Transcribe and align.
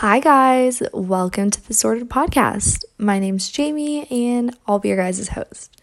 Hi, 0.00 0.20
guys. 0.20 0.82
Welcome 0.92 1.50
to 1.50 1.66
the 1.66 1.72
Sorted 1.72 2.10
Podcast. 2.10 2.84
My 2.98 3.18
name's 3.18 3.48
Jamie, 3.48 4.06
and 4.10 4.54
I'll 4.66 4.78
be 4.78 4.88
your 4.88 4.98
guys' 4.98 5.28
host. 5.28 5.80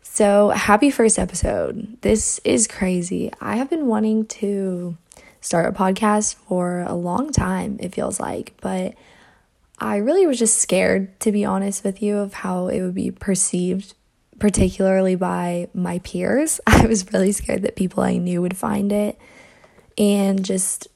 So, 0.00 0.50
happy 0.50 0.92
first 0.92 1.18
episode. 1.18 2.00
This 2.02 2.38
is 2.44 2.68
crazy. 2.68 3.32
I 3.40 3.56
have 3.56 3.68
been 3.68 3.88
wanting 3.88 4.26
to 4.26 4.96
start 5.40 5.66
a 5.66 5.76
podcast 5.76 6.36
for 6.36 6.82
a 6.82 6.94
long 6.94 7.32
time, 7.32 7.78
it 7.80 7.92
feels 7.92 8.20
like, 8.20 8.54
but 8.60 8.94
I 9.76 9.96
really 9.96 10.24
was 10.24 10.38
just 10.38 10.58
scared, 10.58 11.18
to 11.18 11.32
be 11.32 11.44
honest 11.44 11.82
with 11.82 12.00
you, 12.00 12.18
of 12.18 12.34
how 12.34 12.68
it 12.68 12.80
would 12.80 12.94
be 12.94 13.10
perceived, 13.10 13.94
particularly 14.38 15.16
by 15.16 15.68
my 15.74 15.98
peers. 15.98 16.60
I 16.68 16.86
was 16.86 17.12
really 17.12 17.32
scared 17.32 17.62
that 17.62 17.74
people 17.74 18.04
I 18.04 18.18
knew 18.18 18.40
would 18.40 18.56
find 18.56 18.92
it 18.92 19.18
and 19.98 20.44
just 20.44 20.86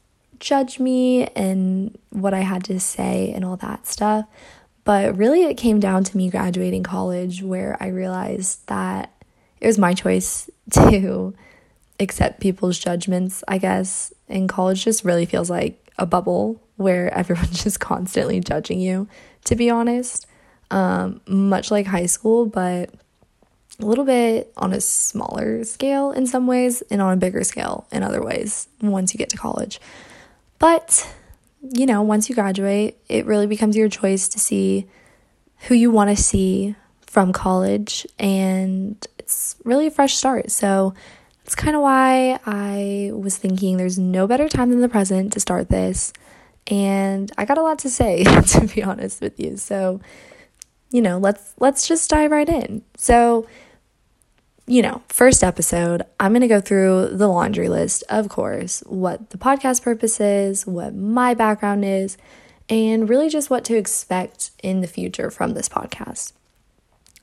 judge 0.41 0.79
me 0.79 1.27
and 1.29 1.97
what 2.11 2.35
I 2.35 2.41
had 2.41 2.65
to 2.65 2.81
say 2.81 3.33
and 3.35 3.45
all 3.45 3.57
that 3.57 3.87
stuff. 3.87 4.27
But 4.85 5.17
really, 5.17 5.45
it 5.45 5.55
came 5.55 5.81
down 5.81 6.05
to 6.05 6.17
me 6.17 6.31
graduating 6.31 6.85
college 6.85 7.43
where 7.43 7.77
I 7.81 7.89
realized 7.89 8.67
that 8.69 9.13
it 9.61 9.67
was 9.67 9.79
my 9.79 9.95
choice 9.95 10.49
to 10.73 11.35
accept 11.99 12.41
people's 12.41 12.79
judgments, 12.79 13.43
I 13.49 13.59
guess. 13.59 14.13
And 14.29 14.49
college 14.49 14.85
just 14.85 15.05
really 15.05 15.27
feels 15.27 15.51
like 15.51 15.93
a 15.99 16.07
bubble 16.07 16.63
where 16.77 17.13
everyone's 17.19 17.63
just 17.63 17.81
constantly 17.81 18.41
judging 18.41 18.81
you, 18.81 19.09
to 19.45 19.57
be 19.57 19.71
honest. 19.71 20.27
Um, 20.71 21.21
much 21.29 21.71
like 21.71 21.87
high 21.87 22.07
school, 22.07 22.47
but 22.47 22.91
a 23.79 23.85
little 23.85 24.05
bit 24.05 24.53
on 24.57 24.73
a 24.73 24.81
smaller 24.81 25.65
scale 25.65 26.11
in 26.11 26.27
some 26.27 26.47
ways 26.47 26.83
and 26.91 27.03
on 27.03 27.13
a 27.13 27.17
bigger 27.17 27.45
scale 27.45 27.87
in 27.93 28.03
other 28.03 28.23
ways 28.23 28.69
once 28.81 29.13
you 29.13 29.19
get 29.19 29.29
to 29.31 29.37
college. 29.37 29.81
But, 30.59 31.09
you 31.63 31.87
know, 31.87 32.03
once 32.03 32.29
you 32.29 32.35
graduate, 32.35 32.99
it 33.09 33.27
really 33.27 33.47
becomes 33.47 33.77
your 33.77 33.89
choice 33.89 34.29
to 34.29 34.39
see 34.39 34.87
who 35.69 35.75
you 35.75 35.91
want 35.91 36.11
to 36.11 36.23
see 36.23 36.77
from 37.07 37.33
college, 37.33 38.07
and 38.19 39.05
it's 39.19 39.57
really 39.65 39.87
a 39.87 39.91
fresh 39.91 40.15
start. 40.15 40.51
So, 40.51 40.95
that's 41.47 41.55
kind 41.55 41.77
of 41.77 41.83
why 41.83 42.41
I 42.45 43.13
was 43.15 43.39
thinking 43.39 43.77
there's 43.77 44.01
no 44.01 44.27
better 44.27 44.49
time 44.49 44.71
than 44.71 44.81
the 44.81 44.89
present 44.89 45.33
to 45.35 45.41
start 45.41 45.69
this. 45.69 46.13
And 46.67 47.31
I 47.39 47.45
got 47.45 47.57
a 47.57 47.63
lot 47.63 47.79
to 47.81 47.89
say, 47.89 48.25
to 48.49 48.69
be 48.75 48.83
honest 48.83 49.21
with 49.21 49.39
you. 49.39 49.57
So, 49.57 50.01
you 50.91 51.01
know, 51.01 51.19
let's 51.19 51.55
let's 51.61 51.87
just 51.87 52.11
dive 52.11 52.33
right 52.33 52.49
in. 52.49 52.83
So, 52.97 53.47
you 54.67 54.83
know, 54.83 55.03
first 55.09 55.45
episode, 55.45 56.03
I'm 56.19 56.33
going 56.33 56.41
to 56.41 56.49
go 56.49 56.61
through 56.61 57.11
the 57.13 57.29
laundry 57.29 57.69
list, 57.69 58.03
of 58.09 58.29
course, 58.29 58.81
what 58.87 59.31
the 59.31 59.39
podcast 59.39 59.83
purpose 59.83 60.21
is, 60.21 60.67
what 60.67 60.95
my 60.95 61.35
background 61.35 61.85
is, 61.85 62.17
and 62.69 63.09
really 63.09 63.29
just 63.29 63.49
what 63.49 63.65
to 63.67 63.77
expect 63.77 64.51
in 64.63 64.81
the 64.81 64.89
future 64.89 65.31
from 65.31 65.55
this 65.55 65.69
podcast. 65.69 66.33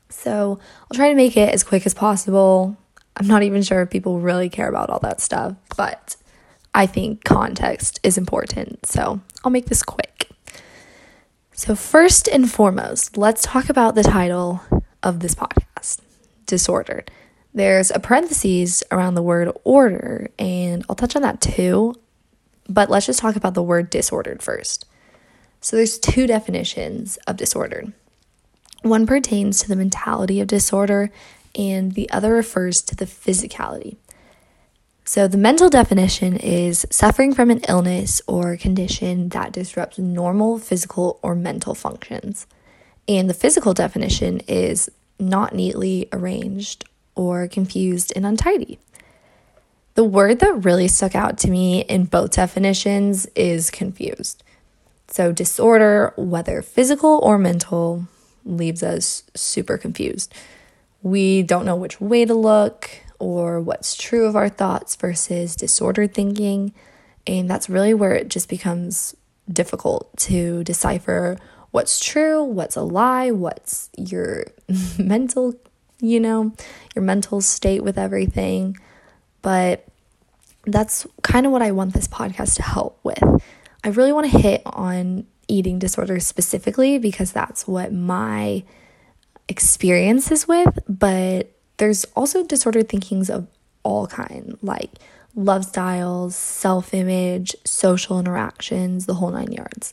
So 0.08 0.58
I'll 0.82 0.96
try 0.96 1.10
to 1.10 1.14
make 1.14 1.36
it 1.36 1.52
as 1.52 1.62
quick 1.62 1.84
as 1.84 1.92
possible. 1.92 2.78
I'm 3.16 3.26
not 3.26 3.42
even 3.42 3.62
sure 3.62 3.82
if 3.82 3.90
people 3.90 4.20
really 4.20 4.48
care 4.48 4.68
about 4.68 4.88
all 4.88 5.00
that 5.00 5.20
stuff, 5.20 5.54
but 5.76 6.16
I 6.74 6.86
think 6.86 7.24
context 7.24 8.00
is 8.02 8.16
important. 8.16 8.86
So 8.86 9.20
I'll 9.44 9.52
make 9.52 9.66
this 9.66 9.82
quick. 9.82 10.30
So, 11.56 11.76
first 11.76 12.26
and 12.26 12.50
foremost, 12.50 13.16
let's 13.16 13.42
talk 13.42 13.68
about 13.68 13.94
the 13.94 14.02
title 14.02 14.60
of 15.04 15.20
this 15.20 15.36
podcast 15.36 16.00
Disordered. 16.46 17.12
There's 17.54 17.92
a 17.92 18.00
parenthesis 18.00 18.82
around 18.90 19.14
the 19.14 19.22
word 19.22 19.56
order, 19.62 20.28
and 20.40 20.84
I'll 20.88 20.96
touch 20.96 21.14
on 21.14 21.22
that 21.22 21.40
too. 21.40 21.94
But 22.68 22.90
let's 22.90 23.06
just 23.06 23.20
talk 23.20 23.36
about 23.36 23.54
the 23.54 23.62
word 23.62 23.90
disordered 23.90 24.42
first. 24.42 24.86
So 25.60 25.76
there's 25.76 25.98
two 25.98 26.26
definitions 26.26 27.16
of 27.28 27.36
disordered. 27.36 27.92
One 28.82 29.06
pertains 29.06 29.60
to 29.60 29.68
the 29.68 29.76
mentality 29.76 30.40
of 30.40 30.48
disorder, 30.48 31.10
and 31.54 31.92
the 31.92 32.10
other 32.10 32.32
refers 32.32 32.82
to 32.82 32.96
the 32.96 33.06
physicality. 33.06 33.96
So, 35.06 35.28
the 35.28 35.38
mental 35.38 35.68
definition 35.68 36.36
is 36.36 36.86
suffering 36.90 37.34
from 37.34 37.50
an 37.50 37.60
illness 37.68 38.22
or 38.26 38.56
condition 38.56 39.28
that 39.28 39.52
disrupts 39.52 39.98
normal 39.98 40.58
physical 40.58 41.20
or 41.22 41.34
mental 41.34 41.74
functions. 41.74 42.46
And 43.06 43.28
the 43.28 43.34
physical 43.34 43.74
definition 43.74 44.40
is 44.48 44.90
not 45.18 45.54
neatly 45.54 46.08
arranged 46.10 46.86
or 47.14 47.48
confused 47.48 48.12
and 48.14 48.26
untidy. 48.26 48.78
The 49.94 50.04
word 50.04 50.40
that 50.40 50.64
really 50.64 50.88
stuck 50.88 51.14
out 51.14 51.38
to 51.38 51.50
me 51.50 51.82
in 51.82 52.06
both 52.06 52.32
definitions 52.32 53.26
is 53.36 53.70
confused. 53.70 54.42
So, 55.08 55.30
disorder, 55.30 56.12
whether 56.16 56.62
physical 56.62 57.20
or 57.22 57.38
mental, 57.38 58.08
leaves 58.44 58.82
us 58.82 59.22
super 59.34 59.78
confused. 59.78 60.34
We 61.02 61.42
don't 61.42 61.64
know 61.64 61.76
which 61.76 62.00
way 62.00 62.24
to 62.24 62.34
look 62.34 62.90
or 63.18 63.60
what's 63.60 63.96
true 63.96 64.26
of 64.26 64.36
our 64.36 64.48
thoughts 64.48 64.96
versus 64.96 65.56
disordered 65.56 66.14
thinking. 66.14 66.74
And 67.26 67.48
that's 67.48 67.70
really 67.70 67.94
where 67.94 68.14
it 68.14 68.28
just 68.28 68.48
becomes 68.48 69.14
difficult 69.50 70.14
to 70.16 70.64
decipher 70.64 71.38
what's 71.70 72.04
true, 72.04 72.42
what's 72.42 72.76
a 72.76 72.82
lie, 72.82 73.30
what's 73.30 73.90
your 73.96 74.46
mental 74.98 75.54
you 76.04 76.20
know, 76.20 76.52
your 76.94 77.02
mental 77.02 77.40
state 77.40 77.82
with 77.82 77.98
everything. 77.98 78.76
But 79.42 79.86
that's 80.66 81.06
kind 81.22 81.46
of 81.46 81.52
what 81.52 81.62
I 81.62 81.72
want 81.72 81.92
this 81.92 82.08
podcast 82.08 82.56
to 82.56 82.62
help 82.62 82.98
with. 83.02 83.22
I 83.82 83.88
really 83.88 84.12
want 84.12 84.30
to 84.30 84.38
hit 84.38 84.62
on 84.64 85.26
eating 85.48 85.78
disorders 85.78 86.26
specifically 86.26 86.98
because 86.98 87.32
that's 87.32 87.68
what 87.68 87.92
my 87.92 88.64
experience 89.48 90.30
is 90.30 90.48
with, 90.48 90.78
but 90.88 91.52
there's 91.76 92.04
also 92.16 92.44
disordered 92.44 92.88
thinkings 92.88 93.28
of 93.28 93.46
all 93.82 94.06
kind, 94.06 94.56
like 94.62 94.90
love 95.34 95.64
styles, 95.64 96.34
self-image, 96.34 97.54
social 97.64 98.18
interactions, 98.18 99.06
the 99.06 99.14
whole 99.14 99.30
nine 99.30 99.52
yards. 99.52 99.92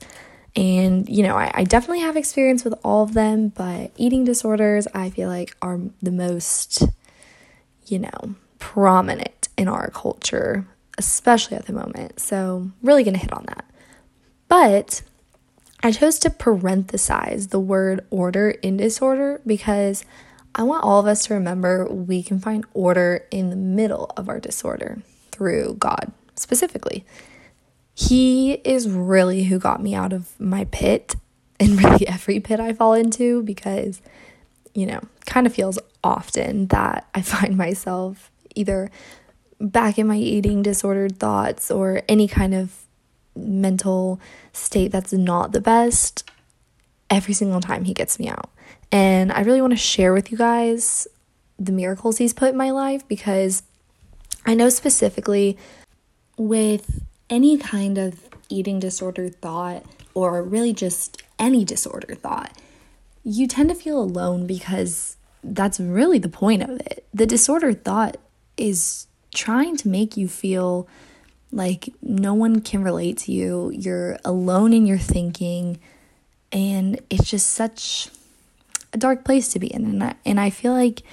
And, 0.56 1.08
you 1.08 1.24
know, 1.24 1.36
I, 1.38 1.52
I, 1.54 1.64
definitely 1.64 2.02
have 2.02 2.18
experience 2.18 2.66
with 2.66 2.74
all 2.84 3.04
of 3.04 3.14
them, 3.14 3.50
but 3.50 3.92
eating 3.96 4.26
disorders, 4.26 4.86
I 4.94 5.10
feel 5.10 5.30
like, 5.30 5.56
are 5.62 5.80
the 6.02 6.12
most, 6.12 6.84
you 7.86 8.00
know, 8.00 8.36
prominent 8.60 9.48
in 9.58 9.70
our 9.70 9.90
culture, 9.92 10.68
especially 10.98 11.56
at 11.56 11.68
the 11.68 11.74
moment. 11.74 12.20
So, 12.20 12.70
really 12.84 13.06
gonna 13.06 13.18
hit 13.18 13.32
on 13.32 13.46
that. 13.48 13.64
But 14.50 15.04
I 15.84 15.92
chose 15.92 16.20
to 16.20 16.30
parenthesize 16.30 17.50
the 17.50 17.60
word 17.60 18.06
order 18.10 18.52
in 18.52 18.76
disorder 18.76 19.42
because 19.48 20.04
I 20.54 20.64
want 20.64 20.84
all 20.84 21.00
of 21.00 21.08
us 21.08 21.26
to 21.28 21.34
remember 21.34 21.86
we 21.86 22.22
can 22.22 22.40
find 22.40 22.66
order 22.74 23.26
in 23.32 23.50
the 23.50 23.56
middle 23.56 24.12
of 24.18 24.28
our 24.28 24.40
disorder 24.40 25.02
through 25.32 25.78
God 25.80 26.12
specifically 26.36 27.06
he 27.94 28.53
is 28.53 28.90
really 28.90 29.44
who 29.44 29.59
got 29.59 29.81
me 29.81 29.94
out 29.94 30.13
of 30.13 30.40
my 30.40 30.66
pit 30.66 31.16
and 31.59 31.81
really 31.81 32.07
every 32.07 32.40
pit 32.40 32.59
I 32.59 32.74
fall 32.74 32.94
into 32.94 33.44
because, 33.44 34.02
you 34.74 34.85
know, 34.85 35.02
kind 35.25 35.46
of 35.46 35.53
feels 35.53 35.78
often 36.03 36.68
that 36.68 37.07
I 37.13 37.22
find 37.22 37.57
myself 37.57 38.31
either 38.56 38.90
back 39.59 40.00
in 40.00 40.07
my 40.07 40.18
eating 40.18 40.63
disordered 40.63 41.19
thoughts 41.19 41.69
or 41.69 42.02
any 42.09 42.28
kind 42.28 42.56
of 42.56 42.81
mental 43.35 44.19
state 44.53 44.91
that's 44.91 45.13
not 45.13 45.52
the 45.52 45.62
best 45.62 46.29
every 47.09 47.34
single 47.34 47.62
time 47.62 47.84
he 47.84 47.94
gets 47.94 48.19
me 48.19 48.28
out. 48.28 48.50
And 48.91 49.31
I 49.31 49.41
really 49.41 49.62
want 49.62 49.72
to 49.72 49.78
share 49.78 50.13
with 50.13 50.31
you 50.31 50.38
guys 50.38 51.08
the 51.59 51.72
miracles 51.72 52.18
he's 52.18 52.34
put 52.34 52.50
in 52.50 52.58
my 52.58 52.72
life 52.72 53.08
because 53.08 53.63
I 54.46 54.56
know 54.56 54.69
specifically 54.69 55.58
with 56.38 57.03
any 57.31 57.58
kind 57.58 57.97
of 57.97 58.30
eating 58.50 58.80
disorder 58.80 59.30
thought, 59.30 59.84
or 60.14 60.44
really 60.44 60.73
just 60.73 61.23
any 61.40 61.66
disorder 61.66 62.14
thought, 62.14 62.56
you 63.23 63.47
tend 63.47 63.70
to 63.70 63.76
feel 63.76 64.00
alone 64.00 64.46
because 64.46 65.16
that's 65.44 65.79
really 65.79 66.20
the 66.20 66.29
point 66.29 66.61
of 66.61 66.70
it. 66.82 67.06
The 67.14 67.26
disorder 67.26 67.73
thought 67.73 68.17
is 68.58 69.08
trying 69.34 69.78
to 69.78 69.88
make 69.88 70.17
you 70.17 70.28
feel 70.28 70.88
like 71.52 71.94
no 72.02 72.34
one 72.34 72.61
can 72.61 72.84
relate 72.84 73.17
to 73.20 73.32
you. 73.32 73.72
You're 73.72 74.17
alone 74.23 74.73
in 74.73 74.85
your 74.85 74.97
thinking, 74.97 75.79
and 76.52 77.00
it's 77.09 77.29
just 77.29 77.47
such 77.47 78.09
a 78.94 78.97
dark 78.97 79.23
place 79.23 79.50
to 79.50 79.59
be 79.59 79.73
in. 79.73 79.85
And 79.85 80.03
I, 80.03 80.16
and 80.26 80.40
I 80.40 80.50
feel 80.50 80.73
like 80.73 81.03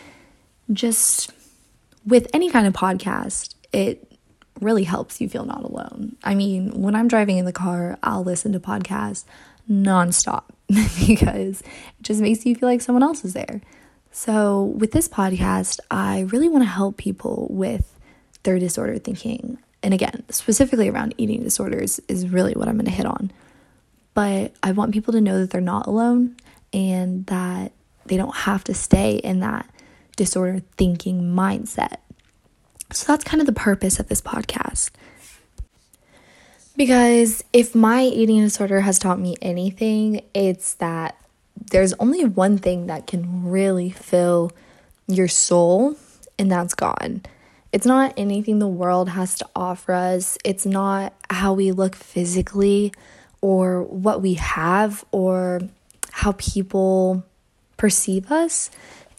just 0.73 1.31
with 2.05 2.29
any 2.35 2.51
kind 2.51 2.67
of 2.67 2.73
podcast, 2.73 3.55
it 3.73 4.08
really 4.61 4.85
helps 4.85 5.21
you 5.21 5.29
feel 5.29 5.45
not 5.45 5.65
alone. 5.65 6.17
I 6.25 6.35
mean, 6.35 6.81
when 6.81 6.95
I'm 6.95 7.09
driving 7.09 7.39
in 7.39 7.45
the 7.45 7.53
car, 7.53 7.99
I'll 8.03 8.25
listen 8.25 8.53
to 8.53 8.61
podcasts 8.61 9.25
nonstop 9.71 10.45
because 11.07 11.61
it 11.61 12.03
just 12.03 12.21
makes 12.21 12.45
you 12.47 12.55
feel 12.55 12.69
like 12.69 12.81
someone 12.81 13.03
else 13.03 13.25
is 13.25 13.33
there. 13.35 13.61
So, 14.11 14.63
with 14.65 14.93
this 14.93 15.09
podcast, 15.09 15.81
I 15.91 16.21
really 16.21 16.49
want 16.49 16.65
to 16.65 16.69
help 16.69 16.97
people 16.97 17.47
with 17.51 17.95
their 18.43 18.59
disordered 18.59 19.05
thinking. 19.05 19.59
And 19.83 19.95
again, 19.95 20.25
specifically 20.31 20.89
around 20.89 21.15
eating 21.19 21.43
disorders 21.43 22.01
is 22.09 22.29
really 22.29 22.55
what 22.55 22.69
I'm 22.69 22.77
going 22.77 22.87
to 22.87 22.91
hit 22.91 23.07
on. 23.07 23.31
but 24.15 24.53
I 24.63 24.73
want 24.73 24.93
people 24.93 25.13
to 25.13 25.21
know 25.21 25.39
that 25.41 25.51
they're 25.51 25.61
not 25.61 25.87
alone 25.87 26.37
and 26.73 27.25
that 27.27 27.73
they 28.07 28.17
don't 28.17 28.35
have 28.35 28.65
to 28.65 28.75
stay 28.75 29.17
in 29.17 29.41
that 29.41 29.69
disorder 30.17 30.61
thinking 30.77 31.21
mindset. 31.35 31.99
So 32.93 33.13
that's 33.13 33.25
kind 33.25 33.41
of 33.41 33.47
the 33.47 33.53
purpose 33.53 34.01
of 34.01 34.09
this 34.09 34.23
podcast. 34.23 34.91
Because 36.77 37.43
if 37.53 37.75
my 37.75 38.03
eating 38.05 38.41
disorder 38.41 38.81
has 38.83 38.99
taught 38.99 39.19
me 39.19 39.37
anything, 39.43 40.23
it's 40.33 40.75
that 40.75 41.17
there's 41.71 41.93
only 41.95 42.25
one 42.25 42.57
thing 42.57 42.87
that 42.87 43.07
can 43.07 43.45
really 43.45 43.91
fill 43.91 44.53
your 45.07 45.29
soul, 45.29 45.97
and 46.39 46.51
that's 46.51 46.75
God. 46.75 47.29
It's 47.73 47.85
not 47.85 48.15
anything 48.17 48.59
the 48.59 48.69
world 48.69 49.11
has 49.11 49.35
to 49.39 49.49
offer 49.55 49.93
us, 49.93 50.39
it's 50.45 50.65
not 50.65 51.13
how 51.29 51.53
we 51.53 51.73
look 51.73 51.95
physically 51.95 52.93
or 53.41 53.83
what 53.83 54.23
we 54.23 54.35
have 54.35 55.05
or 55.13 55.61
how 56.11 56.33
people 56.33 57.25
perceive 57.77 58.31
us. 58.33 58.71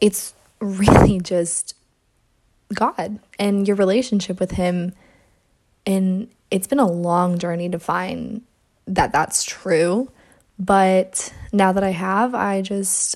It's 0.01 0.33
really 0.61 1.19
just 1.19 1.75
God 2.73 3.19
and 3.37 3.67
your 3.67 3.75
relationship 3.75 4.39
with 4.39 4.51
Him. 4.51 4.93
And 5.85 6.29
it's 6.51 6.67
been 6.67 6.79
a 6.79 6.89
long 6.89 7.37
journey 7.37 7.69
to 7.69 7.79
find 7.79 8.41
that 8.87 9.11
that's 9.11 9.43
true. 9.43 10.11
But 10.57 11.33
now 11.53 11.71
that 11.71 11.83
I 11.83 11.91
have, 11.91 12.35
I 12.35 12.61
just, 12.61 13.15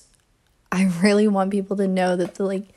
I 0.72 0.86
really 1.02 1.28
want 1.28 1.52
people 1.52 1.76
to 1.78 1.88
know 1.88 2.16
that 2.16 2.36
the 2.36 2.46
like, 2.46 2.70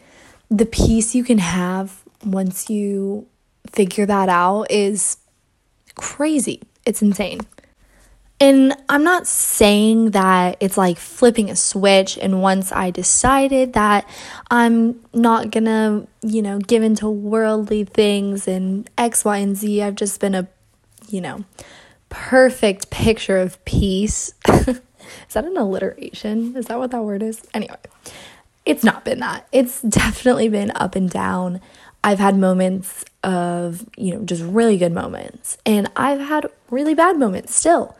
the 0.50 0.66
peace 0.66 1.14
you 1.14 1.24
can 1.24 1.38
have 1.38 2.02
once 2.24 2.68
you 2.70 3.26
figure 3.70 4.06
that 4.06 4.28
out 4.28 4.70
is 4.70 5.18
crazy. 5.94 6.62
It's 6.84 7.02
insane. 7.02 7.40
And 8.38 8.76
I'm 8.88 9.02
not 9.02 9.26
saying 9.26 10.10
that 10.10 10.58
it's 10.60 10.76
like 10.76 10.98
flipping 10.98 11.48
a 11.48 11.56
switch. 11.56 12.18
And 12.18 12.42
once 12.42 12.70
I 12.70 12.90
decided 12.90 13.72
that 13.72 14.08
I'm 14.50 15.00
not 15.14 15.50
gonna, 15.50 16.06
you 16.22 16.42
know, 16.42 16.58
give 16.58 16.82
into 16.82 17.08
worldly 17.08 17.84
things 17.84 18.46
and 18.46 18.88
X, 18.98 19.24
Y, 19.24 19.38
and 19.38 19.56
Z, 19.56 19.82
I've 19.82 19.94
just 19.94 20.20
been 20.20 20.34
a, 20.34 20.48
you 21.08 21.22
know, 21.22 21.44
perfect 22.10 22.90
picture 22.90 23.38
of 23.38 23.62
peace. 23.64 24.34
is 24.48 24.80
that 25.32 25.44
an 25.46 25.56
alliteration? 25.56 26.56
Is 26.56 26.66
that 26.66 26.78
what 26.78 26.90
that 26.90 27.02
word 27.02 27.22
is? 27.22 27.42
Anyway, 27.54 27.76
it's 28.66 28.84
not 28.84 29.02
been 29.04 29.20
that. 29.20 29.48
It's 29.50 29.80
definitely 29.80 30.50
been 30.50 30.72
up 30.74 30.94
and 30.94 31.08
down. 31.08 31.62
I've 32.04 32.18
had 32.18 32.36
moments 32.36 33.04
of, 33.24 33.84
you 33.96 34.14
know, 34.14 34.22
just 34.24 34.42
really 34.42 34.76
good 34.76 34.92
moments, 34.92 35.58
and 35.66 35.90
I've 35.96 36.20
had 36.20 36.46
really 36.70 36.94
bad 36.94 37.18
moments 37.18 37.54
still. 37.54 37.96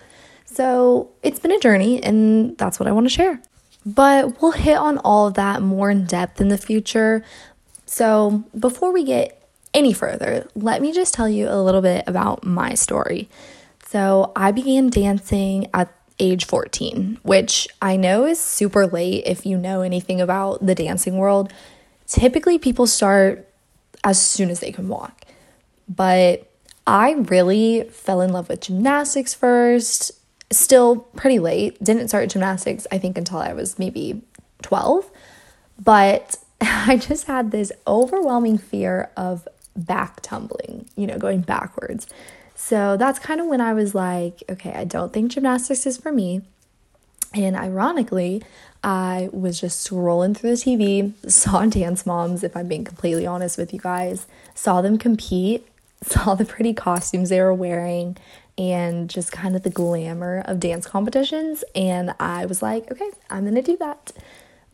So 0.57 1.11
it's 1.23 1.39
been 1.39 1.53
a 1.53 1.59
journey, 1.59 2.03
and 2.03 2.57
that's 2.57 2.81
what 2.81 2.89
I 2.89 2.93
want 2.93 3.05
to 3.05 3.11
share. 3.11 3.43
But 3.85 4.41
we'll 4.41 4.53
hit 4.53 4.79
on 4.79 4.97
all 4.97 5.27
of 5.27 5.35
that 5.35 5.61
more 5.61 5.91
in 5.91 6.07
depth 6.07 6.41
in 6.41 6.49
the 6.49 6.57
future. 6.57 7.23
So 7.85 8.43
before 8.59 8.91
we 8.91 9.05
get 9.05 9.47
any 9.75 9.93
further, 9.93 10.49
let 10.55 10.81
me 10.81 10.93
just 10.93 11.13
tell 11.13 11.29
you 11.29 11.51
a 11.51 11.61
little 11.61 11.83
bit 11.83 12.05
about 12.07 12.43
my 12.43 12.73
story. 12.73 13.29
So 13.85 14.33
I 14.35 14.51
began 14.51 14.89
dancing 14.89 15.69
at 15.75 15.93
age 16.19 16.47
14, 16.47 17.19
which 17.23 17.69
I 17.83 17.97
know 17.97 18.25
is 18.25 18.41
super 18.41 18.87
late 18.87 19.25
if 19.27 19.45
you 19.45 19.59
know 19.59 19.83
anything 19.83 20.23
about 20.23 20.65
the 20.65 20.75
dancing 20.75 21.19
world. 21.19 21.53
Typically, 22.07 22.57
people 22.57 22.87
start 22.87 23.47
as 24.03 24.19
soon 24.19 24.49
as 24.49 24.61
they 24.61 24.73
can 24.73 24.89
walk. 24.89 25.27
But 25.87 26.51
I 26.87 27.13
really 27.13 27.83
fell 27.91 28.23
in 28.23 28.33
love 28.33 28.49
with 28.49 28.63
gymnastics 28.63 29.35
first 29.35 30.13
still 30.51 30.97
pretty 31.17 31.39
late. 31.39 31.83
Didn't 31.83 32.09
start 32.09 32.31
gymnastics, 32.31 32.87
I 32.91 32.99
think, 32.99 33.19
until 33.19 33.39
I 33.39 33.53
was 33.53 33.79
maybe 33.79 34.23
12. 34.63 35.11
But 35.83 36.37
I 36.61 36.97
just 36.97 37.27
had 37.27 37.51
this 37.51 37.73
overwhelming 37.87 38.59
fear 38.59 39.11
of 39.17 39.47
back 39.75 40.21
tumbling, 40.23 40.89
you 40.97 41.07
know, 41.07 41.19
going 41.19 41.43
backwards. 41.43 42.07
So 42.55 42.97
that's 42.97 43.19
kind 43.19 43.41
of 43.41 43.47
when 43.47 43.61
I 43.61 43.75
was 43.75 43.95
like, 43.95 44.43
okay, 44.49 44.73
I 44.73 44.85
don't 44.85 45.13
think 45.13 45.33
gymnastics 45.33 45.87
is 45.87 45.99
for 45.99 46.11
me. 46.11 46.43
And 47.35 47.55
ironically, 47.55 48.43
I 48.83 49.29
was 49.33 49.61
just 49.61 49.87
scrolling 49.87 50.37
through 50.37 50.57
the 50.57 50.57
TV, 50.57 51.13
saw 51.31 51.67
Dance 51.67 52.07
Moms, 52.07 52.43
if 52.43 52.57
I'm 52.57 52.69
being 52.69 52.85
completely 52.85 53.27
honest 53.27 53.59
with 53.59 53.75
you 53.75 53.81
guys, 53.81 54.27
saw 54.55 54.81
them 54.81 54.97
compete, 54.97 55.67
saw 56.03 56.35
the 56.35 56.45
pretty 56.45 56.73
costumes 56.73 57.29
they 57.29 57.41
were 57.41 57.53
wearing, 57.53 58.17
and 58.59 59.11
just 59.11 59.33
kind 59.33 59.55
of 59.55 59.63
the 59.63 59.71
glamour 59.71 60.43
of 60.47 60.61
dance 60.61 60.87
competitions. 60.87 61.65
And 61.75 62.15
I 62.19 62.47
was 62.47 62.63
like, 62.63 62.91
okay, 62.91 63.11
I'm 63.31 63.45
gonna 63.45 63.63
do 63.63 63.77
that. 63.79 64.13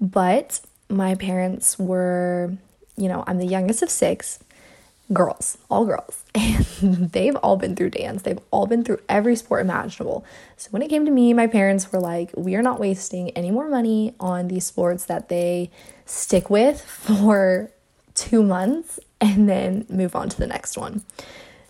But 0.00 0.60
my 0.88 1.14
parents 1.14 1.78
were, 1.78 2.52
you 2.96 3.08
know, 3.08 3.24
I'm 3.26 3.38
the 3.38 3.46
youngest 3.46 3.82
of 3.82 3.90
six 3.90 4.38
girls, 5.12 5.58
all 5.68 5.84
girls, 5.84 6.24
and 6.34 7.10
they've 7.12 7.36
all 7.36 7.56
been 7.56 7.76
through 7.76 7.90
dance. 7.90 8.22
They've 8.22 8.38
all 8.50 8.66
been 8.66 8.84
through 8.84 9.00
every 9.08 9.36
sport 9.36 9.62
imaginable. 9.62 10.24
So 10.56 10.68
when 10.70 10.82
it 10.82 10.88
came 10.88 11.04
to 11.04 11.10
me, 11.10 11.34
my 11.34 11.46
parents 11.46 11.90
were 11.92 12.00
like, 12.00 12.30
we 12.36 12.54
are 12.54 12.62
not 12.62 12.80
wasting 12.80 13.30
any 13.30 13.50
more 13.50 13.68
money 13.68 14.14
on 14.20 14.48
these 14.48 14.64
sports 14.64 15.04
that 15.06 15.28
they 15.28 15.70
stick 16.06 16.50
with 16.50 16.80
for 16.84 17.70
two 18.14 18.42
months 18.42 19.00
and 19.20 19.48
then 19.48 19.86
move 19.88 20.14
on 20.14 20.28
to 20.28 20.38
the 20.38 20.46
next 20.46 20.76
one. 20.76 21.02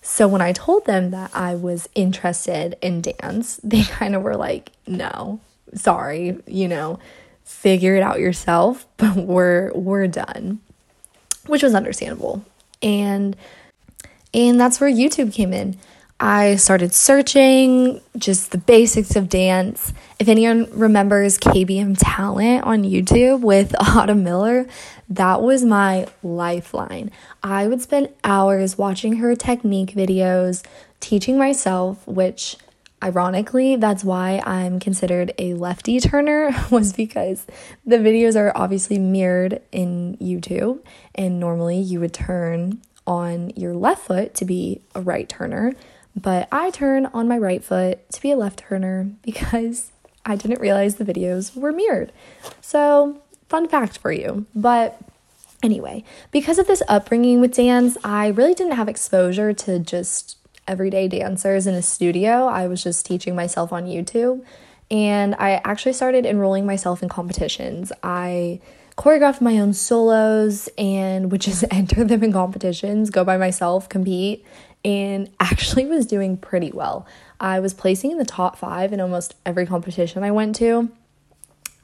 So 0.03 0.27
when 0.27 0.41
I 0.41 0.53
told 0.53 0.85
them 0.85 1.13
that 1.13 1.31
I 1.33 1.55
was 1.55 1.89
interested 1.95 2.77
in 2.83 3.01
dance, 3.01 3.61
they 3.65 3.83
kind 3.85 4.15
of 4.15 4.23
were 4.23 4.37
like, 4.37 4.73
"No, 4.87 5.41
sorry, 5.75 6.39
you 6.47 6.69
know, 6.69 6.99
figure 7.45 7.97
it 7.97 8.03
out 8.03 8.21
yourself, 8.21 8.87
but 8.97 9.17
we're 9.17 9.73
we're 9.73 10.09
done." 10.09 10.61
Which 11.47 11.63
was 11.63 11.75
understandable. 11.75 12.45
And 12.83 13.37
and 14.35 14.61
that's 14.61 14.81
where 14.81 14.91
YouTube 14.91 15.33
came 15.33 15.53
in. 15.53 15.79
I 16.25 16.55
started 16.55 16.95
searching 16.95 18.01
just 18.17 18.53
the 18.53 18.59
basics 18.59 19.17
of 19.17 19.29
dance. 19.29 19.93
If 20.21 20.29
anyone 20.29 20.69
remembers 20.71 21.37
KBM 21.37 21.97
Talent 21.99 22.63
on 22.63 22.85
YouTube 22.85 23.41
with 23.41 23.75
Autumn 23.81 24.23
Miller, 24.23 24.69
that 25.09 25.43
was 25.43 25.65
my 25.65 26.07
lifeline. 26.23 27.11
I 27.43 27.67
would 27.67 27.83
spend 27.83 28.11
hours 28.23 28.79
watching 28.79 29.17
her 29.17 29.35
technique 29.35 29.95
videos, 29.95 30.65
teaching 31.01 31.39
myself, 31.39 32.07
which 32.07 32.57
ironically, 33.03 33.75
that's 33.75 34.05
why 34.05 34.41
I'm 34.47 34.79
considered 34.79 35.33
a 35.39 35.55
lefty 35.55 35.99
turner, 35.99 36.55
was 36.71 36.93
because 36.93 37.49
the 37.85 37.97
videos 37.97 38.37
are 38.37 38.53
obviously 38.55 39.01
mirrored 39.01 39.61
in 39.73 40.17
YouTube, 40.19 40.85
and 41.17 41.41
normally 41.41 41.81
you 41.81 41.99
would 41.99 42.15
turn 42.15 42.81
on 43.09 43.51
your 43.57 43.75
left 43.75 44.07
foot 44.07 44.35
to 44.37 44.45
be 44.45 44.81
a 44.95 45.01
right 45.01 45.29
turner 45.29 45.75
but 46.15 46.49
I 46.53 46.71
turn 46.71 47.07
on 47.07 47.29
my 47.29 47.39
right 47.39 47.63
foot 47.63 48.09
to 48.11 48.21
be 48.21 48.31
a 48.31 48.37
left 48.37 48.61
turner 48.61 49.11
because 49.23 49.93
I 50.25 50.37
didn't 50.37 50.61
realize 50.61 50.97
the 50.97 51.05
videos 51.05 51.57
were 51.57 51.73
mirrored. 51.73 52.13
So, 52.61 53.21
fun 53.49 53.69
fact 53.69 53.99
for 53.99 54.13
you. 54.13 54.47
But 54.55 55.01
anyway, 55.63 56.05
because 56.31 56.59
of 56.59 56.67
this 56.67 56.83
upbringing 56.89 57.41
with 57.41 57.55
dance, 57.55 57.97
I 58.05 58.29
really 58.29 58.55
didn't 58.55 58.77
have 58.77 58.89
exposure 58.89 59.53
to 59.53 59.79
just 59.79 60.37
everyday 60.69 61.09
dancers 61.09 61.67
in 61.67 61.75
a 61.75 61.83
studio. 61.83 62.47
I 62.47 62.69
was 62.69 62.83
just 62.83 63.05
teaching 63.05 63.35
myself 63.35 63.73
on 63.73 63.87
YouTube. 63.87 64.45
And 64.91 65.35
I 65.37 65.61
actually 65.65 65.95
started 65.95 66.27
enrolling 66.27 66.67
myself 66.67 67.03
in 67.03 67.09
competitions. 67.09 67.93
I 68.03 68.61
choreographed 68.97 69.41
my 69.41 69.59
own 69.59 69.73
solos 69.73 70.69
and 70.77 71.33
would 71.33 71.41
just 71.41 71.65
enter 71.71 72.05
them 72.05 72.23
in 72.23 72.33
competitions, 72.33 73.11
go 73.11 73.25
by 73.25 73.37
myself, 73.37 73.89
compete, 73.89 74.45
and 74.85 75.31
actually 75.39 75.87
was 75.87 76.07
doing 76.07 76.37
pretty 76.37 76.73
well. 76.73 77.07
I 77.41 77.61
was 77.61 77.75
placing 77.75 78.11
in 78.11 78.19
the 78.19 78.25
top 78.25 78.57
five 78.57 78.93
in 78.93 79.01
almost 79.01 79.35
every 79.45 79.67
competition 79.67 80.23
I 80.23 80.31
went 80.31 80.57
to, 80.57 80.91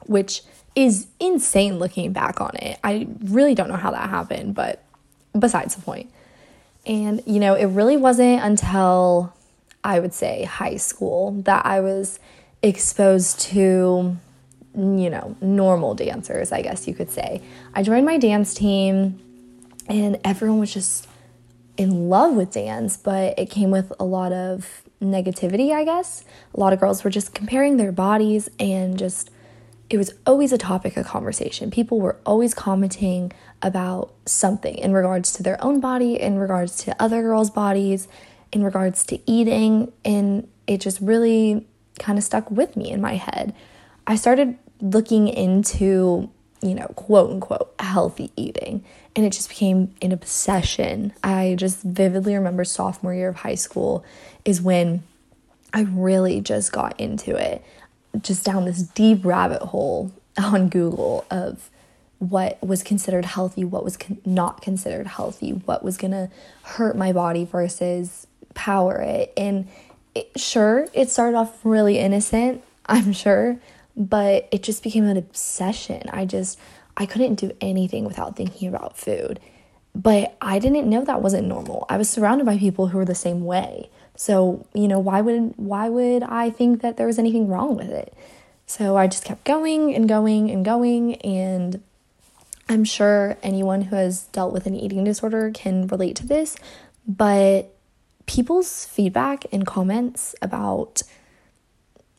which 0.05 0.43
is 0.75 1.07
insane 1.19 1.79
looking 1.79 2.13
back 2.13 2.39
on 2.39 2.55
it. 2.55 2.79
I 2.83 3.07
really 3.23 3.55
don't 3.55 3.67
know 3.69 3.75
how 3.75 3.91
that 3.91 4.09
happened, 4.09 4.55
but 4.55 4.83
besides 5.37 5.75
the 5.75 5.81
point. 5.81 6.11
And, 6.85 7.21
you 7.25 7.39
know, 7.39 7.55
it 7.55 7.65
really 7.65 7.97
wasn't 7.97 8.41
until 8.41 9.33
I 9.83 9.99
would 9.99 10.13
say 10.13 10.43
high 10.43 10.77
school 10.77 11.31
that 11.43 11.65
I 11.65 11.81
was 11.81 12.19
exposed 12.61 13.39
to, 13.41 14.17
you 14.75 15.09
know, 15.09 15.35
normal 15.41 15.95
dancers, 15.95 16.51
I 16.51 16.61
guess 16.61 16.87
you 16.87 16.93
could 16.93 17.11
say. 17.11 17.41
I 17.73 17.83
joined 17.83 18.05
my 18.05 18.17
dance 18.17 18.53
team, 18.53 19.19
and 19.87 20.19
everyone 20.23 20.59
was 20.59 20.73
just 20.73 21.08
in 21.79 22.09
love 22.09 22.35
with 22.35 22.51
dance, 22.51 22.97
but 22.97 23.39
it 23.39 23.49
came 23.49 23.71
with 23.71 23.93
a 24.01 24.03
lot 24.03 24.33
of 24.33 24.83
negativity, 25.01 25.73
I 25.73 25.85
guess. 25.85 26.25
A 26.53 26.59
lot 26.59 26.73
of 26.73 26.79
girls 26.81 27.05
were 27.05 27.09
just 27.09 27.33
comparing 27.33 27.77
their 27.77 27.93
bodies 27.93 28.49
and 28.59 28.99
just 28.99 29.31
it 29.89 29.97
was 29.97 30.13
always 30.25 30.51
a 30.51 30.57
topic 30.57 30.97
of 30.97 31.05
conversation. 31.05 31.71
People 31.71 31.99
were 31.99 32.17
always 32.25 32.53
commenting 32.53 33.31
about 33.61 34.13
something 34.25 34.77
in 34.77 34.93
regards 34.93 35.31
to 35.33 35.41
their 35.41 35.57
own 35.63 35.79
body, 35.79 36.19
in 36.19 36.37
regards 36.37 36.77
to 36.83 37.01
other 37.01 37.21
girls' 37.21 37.49
bodies, 37.49 38.09
in 38.51 38.61
regards 38.61 39.05
to 39.05 39.19
eating, 39.25 39.91
and 40.03 40.47
it 40.67 40.81
just 40.81 40.99
really 40.99 41.65
kind 41.97 42.19
of 42.19 42.25
stuck 42.25 42.51
with 42.51 42.75
me 42.75 42.91
in 42.91 43.01
my 43.01 43.15
head. 43.15 43.55
I 44.05 44.15
started 44.15 44.57
looking 44.81 45.29
into, 45.29 46.29
you 46.61 46.75
know, 46.75 46.87
quote 46.95 47.31
unquote, 47.31 47.73
healthy 47.79 48.31
eating, 48.35 48.83
and 49.15 49.25
it 49.25 49.31
just 49.31 49.49
became 49.49 49.93
an 50.01 50.11
obsession. 50.11 51.13
I 51.23 51.55
just 51.57 51.81
vividly 51.81 52.35
remember 52.35 52.63
sophomore 52.63 53.13
year 53.13 53.29
of 53.29 53.37
high 53.37 53.55
school 53.55 54.03
is 54.45 54.61
when 54.61 55.03
I 55.73 55.81
really 55.81 56.41
just 56.41 56.71
got 56.71 56.99
into 56.99 57.35
it, 57.35 57.63
just 58.21 58.45
down 58.45 58.65
this 58.65 58.81
deep 58.81 59.23
rabbit 59.23 59.61
hole 59.61 60.11
on 60.37 60.69
Google 60.69 61.25
of 61.29 61.69
what 62.19 62.61
was 62.61 62.83
considered 62.83 63.25
healthy, 63.25 63.63
what 63.63 63.83
was 63.83 63.95
con- 63.95 64.21
not 64.25 64.61
considered 64.61 65.07
healthy, 65.07 65.51
what 65.53 65.83
was 65.83 65.97
gonna 65.97 66.29
hurt 66.63 66.97
my 66.97 67.13
body 67.13 67.45
versus 67.45 68.27
power 68.53 68.97
it. 68.97 69.31
And 69.37 69.67
it, 70.15 70.31
sure, 70.35 70.87
it 70.93 71.09
started 71.09 71.37
off 71.37 71.63
really 71.63 71.97
innocent, 71.97 72.63
I'm 72.85 73.13
sure, 73.13 73.57
but 73.95 74.47
it 74.51 74.63
just 74.63 74.83
became 74.83 75.05
an 75.05 75.17
obsession. 75.17 76.03
I 76.11 76.25
just, 76.25 76.59
I 76.97 77.05
couldn't 77.05 77.35
do 77.35 77.51
anything 77.61 78.05
without 78.05 78.35
thinking 78.35 78.67
about 78.67 78.97
food. 78.97 79.39
But 79.95 80.35
I 80.41 80.59
didn't 80.59 80.89
know 80.89 81.03
that 81.03 81.21
wasn't 81.21 81.47
normal. 81.47 81.85
I 81.89 81.97
was 81.97 82.09
surrounded 82.09 82.45
by 82.45 82.57
people 82.57 82.87
who 82.87 82.97
were 82.97 83.05
the 83.05 83.15
same 83.15 83.43
way. 83.43 83.89
So, 84.15 84.65
you 84.73 84.87
know, 84.87 84.99
why 84.99 85.21
would 85.21 85.53
why 85.55 85.89
would 85.89 86.23
I 86.23 86.49
think 86.49 86.81
that 86.81 86.97
there 86.97 87.07
was 87.07 87.17
anything 87.17 87.47
wrong 87.47 87.75
with 87.75 87.89
it? 87.89 88.13
So 88.65 88.97
I 88.97 89.07
just 89.07 89.25
kept 89.25 89.45
going 89.45 89.95
and 89.95 90.07
going 90.07 90.51
and 90.51 90.63
going 90.63 91.15
and 91.21 91.81
I'm 92.69 92.83
sure 92.83 93.35
anyone 93.41 93.81
who 93.81 93.95
has 93.95 94.25
dealt 94.25 94.53
with 94.53 94.67
an 94.67 94.75
eating 94.75 95.03
disorder 95.03 95.49
can 95.51 95.87
relate 95.87 96.15
to 96.17 96.27
this, 96.27 96.55
but 97.07 97.73
people's 98.27 98.85
feedback 98.85 99.45
and 99.51 99.65
comments 99.65 100.35
about 100.39 101.01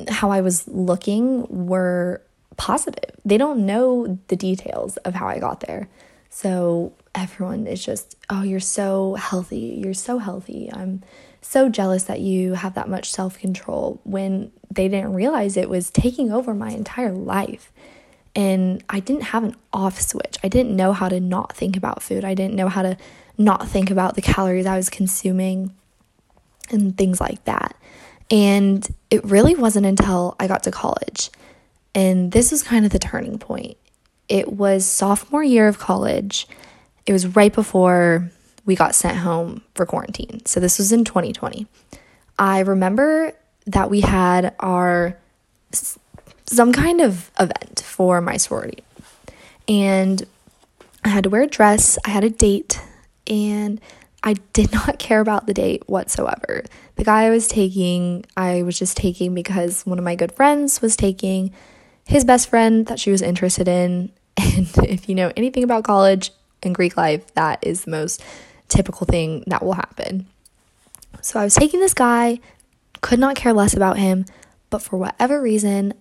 how 0.08 0.30
I 0.30 0.40
was 0.40 0.66
looking 0.68 1.46
were 1.66 2.22
positive. 2.56 3.16
They 3.24 3.38
don't 3.38 3.66
know 3.66 4.18
the 4.28 4.36
details 4.36 4.96
of 4.98 5.14
how 5.14 5.26
I 5.28 5.38
got 5.38 5.60
there. 5.60 5.88
So 6.28 6.92
everyone 7.14 7.66
is 7.66 7.84
just, 7.84 8.16
oh, 8.28 8.42
you're 8.42 8.60
so 8.60 9.14
healthy. 9.14 9.80
You're 9.82 9.94
so 9.94 10.18
healthy. 10.18 10.70
I'm 10.72 11.02
so 11.42 11.68
jealous 11.68 12.04
that 12.04 12.20
you 12.20 12.54
have 12.54 12.74
that 12.74 12.88
much 12.88 13.10
self 13.10 13.38
control 13.38 14.00
when 14.04 14.52
they 14.70 14.88
didn't 14.88 15.14
realize 15.14 15.56
it 15.56 15.68
was 15.68 15.90
taking 15.90 16.32
over 16.32 16.54
my 16.54 16.70
entire 16.70 17.12
life. 17.12 17.72
And 18.36 18.84
I 18.88 19.00
didn't 19.00 19.24
have 19.24 19.42
an 19.42 19.56
off 19.72 20.00
switch. 20.00 20.38
I 20.44 20.48
didn't 20.48 20.76
know 20.76 20.92
how 20.92 21.08
to 21.08 21.18
not 21.18 21.56
think 21.56 21.76
about 21.76 22.02
food. 22.02 22.24
I 22.24 22.34
didn't 22.34 22.54
know 22.54 22.68
how 22.68 22.82
to 22.82 22.96
not 23.36 23.68
think 23.68 23.90
about 23.90 24.14
the 24.14 24.22
calories 24.22 24.66
I 24.66 24.76
was 24.76 24.88
consuming 24.88 25.74
and 26.70 26.96
things 26.96 27.20
like 27.20 27.44
that. 27.44 27.74
And 28.30 28.86
it 29.10 29.24
really 29.24 29.54
wasn't 29.54 29.86
until 29.86 30.36
I 30.38 30.46
got 30.46 30.62
to 30.64 30.70
college. 30.70 31.30
And 31.94 32.32
this 32.32 32.52
was 32.52 32.62
kind 32.62 32.84
of 32.84 32.92
the 32.92 32.98
turning 32.98 33.38
point. 33.38 33.76
It 34.28 34.52
was 34.52 34.86
sophomore 34.86 35.42
year 35.42 35.66
of 35.66 35.78
college. 35.78 36.46
It 37.06 37.12
was 37.12 37.26
right 37.34 37.52
before 37.52 38.30
we 38.64 38.76
got 38.76 38.94
sent 38.94 39.18
home 39.18 39.62
for 39.74 39.84
quarantine. 39.84 40.46
So 40.46 40.60
this 40.60 40.78
was 40.78 40.92
in 40.92 41.04
2020. 41.04 41.66
I 42.38 42.60
remember 42.60 43.32
that 43.66 43.90
we 43.90 44.00
had 44.00 44.54
our 44.60 45.16
some 46.46 46.72
kind 46.72 47.00
of 47.00 47.30
event 47.38 47.82
for 47.84 48.20
my 48.20 48.36
sorority. 48.36 48.82
And 49.68 50.26
I 51.04 51.08
had 51.08 51.24
to 51.24 51.30
wear 51.30 51.42
a 51.42 51.46
dress, 51.46 51.98
I 52.04 52.10
had 52.10 52.24
a 52.24 52.30
date, 52.30 52.80
and 53.26 53.80
I 54.22 54.34
did 54.52 54.72
not 54.72 54.98
care 54.98 55.20
about 55.20 55.46
the 55.46 55.54
date 55.54 55.82
whatsoever. 55.88 56.64
The 56.96 57.04
guy 57.04 57.24
I 57.24 57.30
was 57.30 57.48
taking, 57.48 58.24
I 58.36 58.62
was 58.62 58.78
just 58.78 58.96
taking 58.96 59.34
because 59.34 59.86
one 59.86 59.98
of 59.98 60.04
my 60.04 60.14
good 60.14 60.32
friends 60.32 60.82
was 60.82 60.96
taking 60.96 61.52
his 62.06 62.24
best 62.24 62.48
friend 62.48 62.86
that 62.86 63.00
she 63.00 63.10
was 63.10 63.22
interested 63.22 63.68
in. 63.68 64.12
And 64.36 64.68
if 64.88 65.08
you 65.08 65.14
know 65.14 65.32
anything 65.36 65.64
about 65.64 65.84
college 65.84 66.30
and 66.62 66.74
Greek 66.74 66.96
life, 66.96 67.34
that 67.34 67.58
is 67.62 67.84
the 67.84 67.90
most 67.90 68.22
typical 68.68 69.06
thing 69.06 69.44
that 69.48 69.62
will 69.62 69.74
happen. 69.74 70.26
So 71.20 71.38
I 71.38 71.44
was 71.44 71.54
taking 71.54 71.80
this 71.80 71.92
guy, 71.92 72.40
could 73.02 73.18
not 73.18 73.36
care 73.36 73.52
less 73.52 73.74
about 73.74 73.98
him, 73.98 74.24
but 74.70 74.80
for 74.80 74.96
whatever 74.96 75.42
reason, 75.42 75.92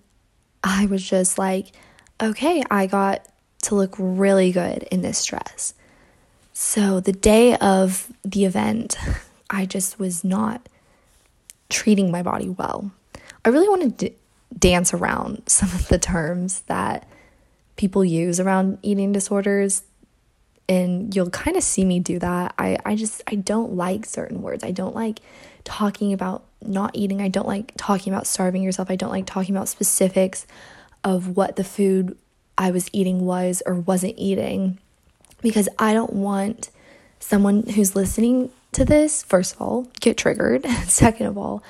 I 0.63 0.85
was 0.85 1.03
just 1.03 1.37
like, 1.37 1.73
okay, 2.21 2.63
I 2.69 2.87
got 2.87 3.27
to 3.63 3.75
look 3.75 3.95
really 3.97 4.51
good 4.51 4.83
in 4.83 5.01
this 5.01 5.25
dress. 5.25 5.73
So 6.61 6.99
the 6.99 7.13
day 7.13 7.55
of 7.55 8.11
the 8.25 8.43
event, 8.43 8.97
I 9.49 9.65
just 9.65 9.97
was 9.97 10.25
not 10.25 10.67
treating 11.69 12.11
my 12.11 12.21
body 12.21 12.49
well. 12.49 12.91
I 13.45 13.49
really 13.49 13.69
wanted 13.69 13.97
to 13.99 14.11
dance 14.59 14.93
around 14.93 15.43
some 15.47 15.69
of 15.69 15.87
the 15.87 15.97
terms 15.97 16.59
that 16.67 17.07
people 17.77 18.03
use 18.03 18.41
around 18.41 18.77
eating 18.81 19.13
disorders 19.13 19.83
and 20.67 21.15
you'll 21.15 21.29
kind 21.29 21.55
of 21.55 21.63
see 21.63 21.85
me 21.85 22.01
do 22.01 22.19
that. 22.19 22.55
I, 22.59 22.77
I 22.83 22.97
just 22.97 23.23
I 23.25 23.35
don't 23.35 23.75
like 23.75 24.05
certain 24.05 24.41
words. 24.41 24.61
I 24.61 24.71
don't 24.71 24.93
like 24.93 25.21
talking 25.63 26.11
about 26.11 26.43
not 26.61 26.91
eating. 26.93 27.21
I 27.21 27.29
don't 27.29 27.47
like 27.47 27.71
talking 27.77 28.11
about 28.11 28.27
starving 28.27 28.63
yourself. 28.63 28.91
I 28.91 28.97
don't 28.97 29.11
like 29.11 29.25
talking 29.25 29.55
about 29.55 29.69
specifics 29.69 30.45
of 31.05 31.37
what 31.37 31.55
the 31.55 31.63
food 31.63 32.17
I 32.57 32.71
was 32.71 32.89
eating 32.91 33.21
was 33.21 33.63
or 33.65 33.75
wasn't 33.75 34.15
eating 34.17 34.77
because 35.41 35.69
I 35.77 35.93
don't 35.93 36.13
want 36.13 36.69
someone 37.19 37.63
who's 37.63 37.95
listening 37.95 38.49
to 38.73 38.85
this, 38.85 39.23
first 39.23 39.55
of 39.55 39.61
all, 39.61 39.87
get 39.99 40.17
triggered. 40.17 40.65
Second 40.87 41.27
of 41.27 41.37
all, 41.37 41.63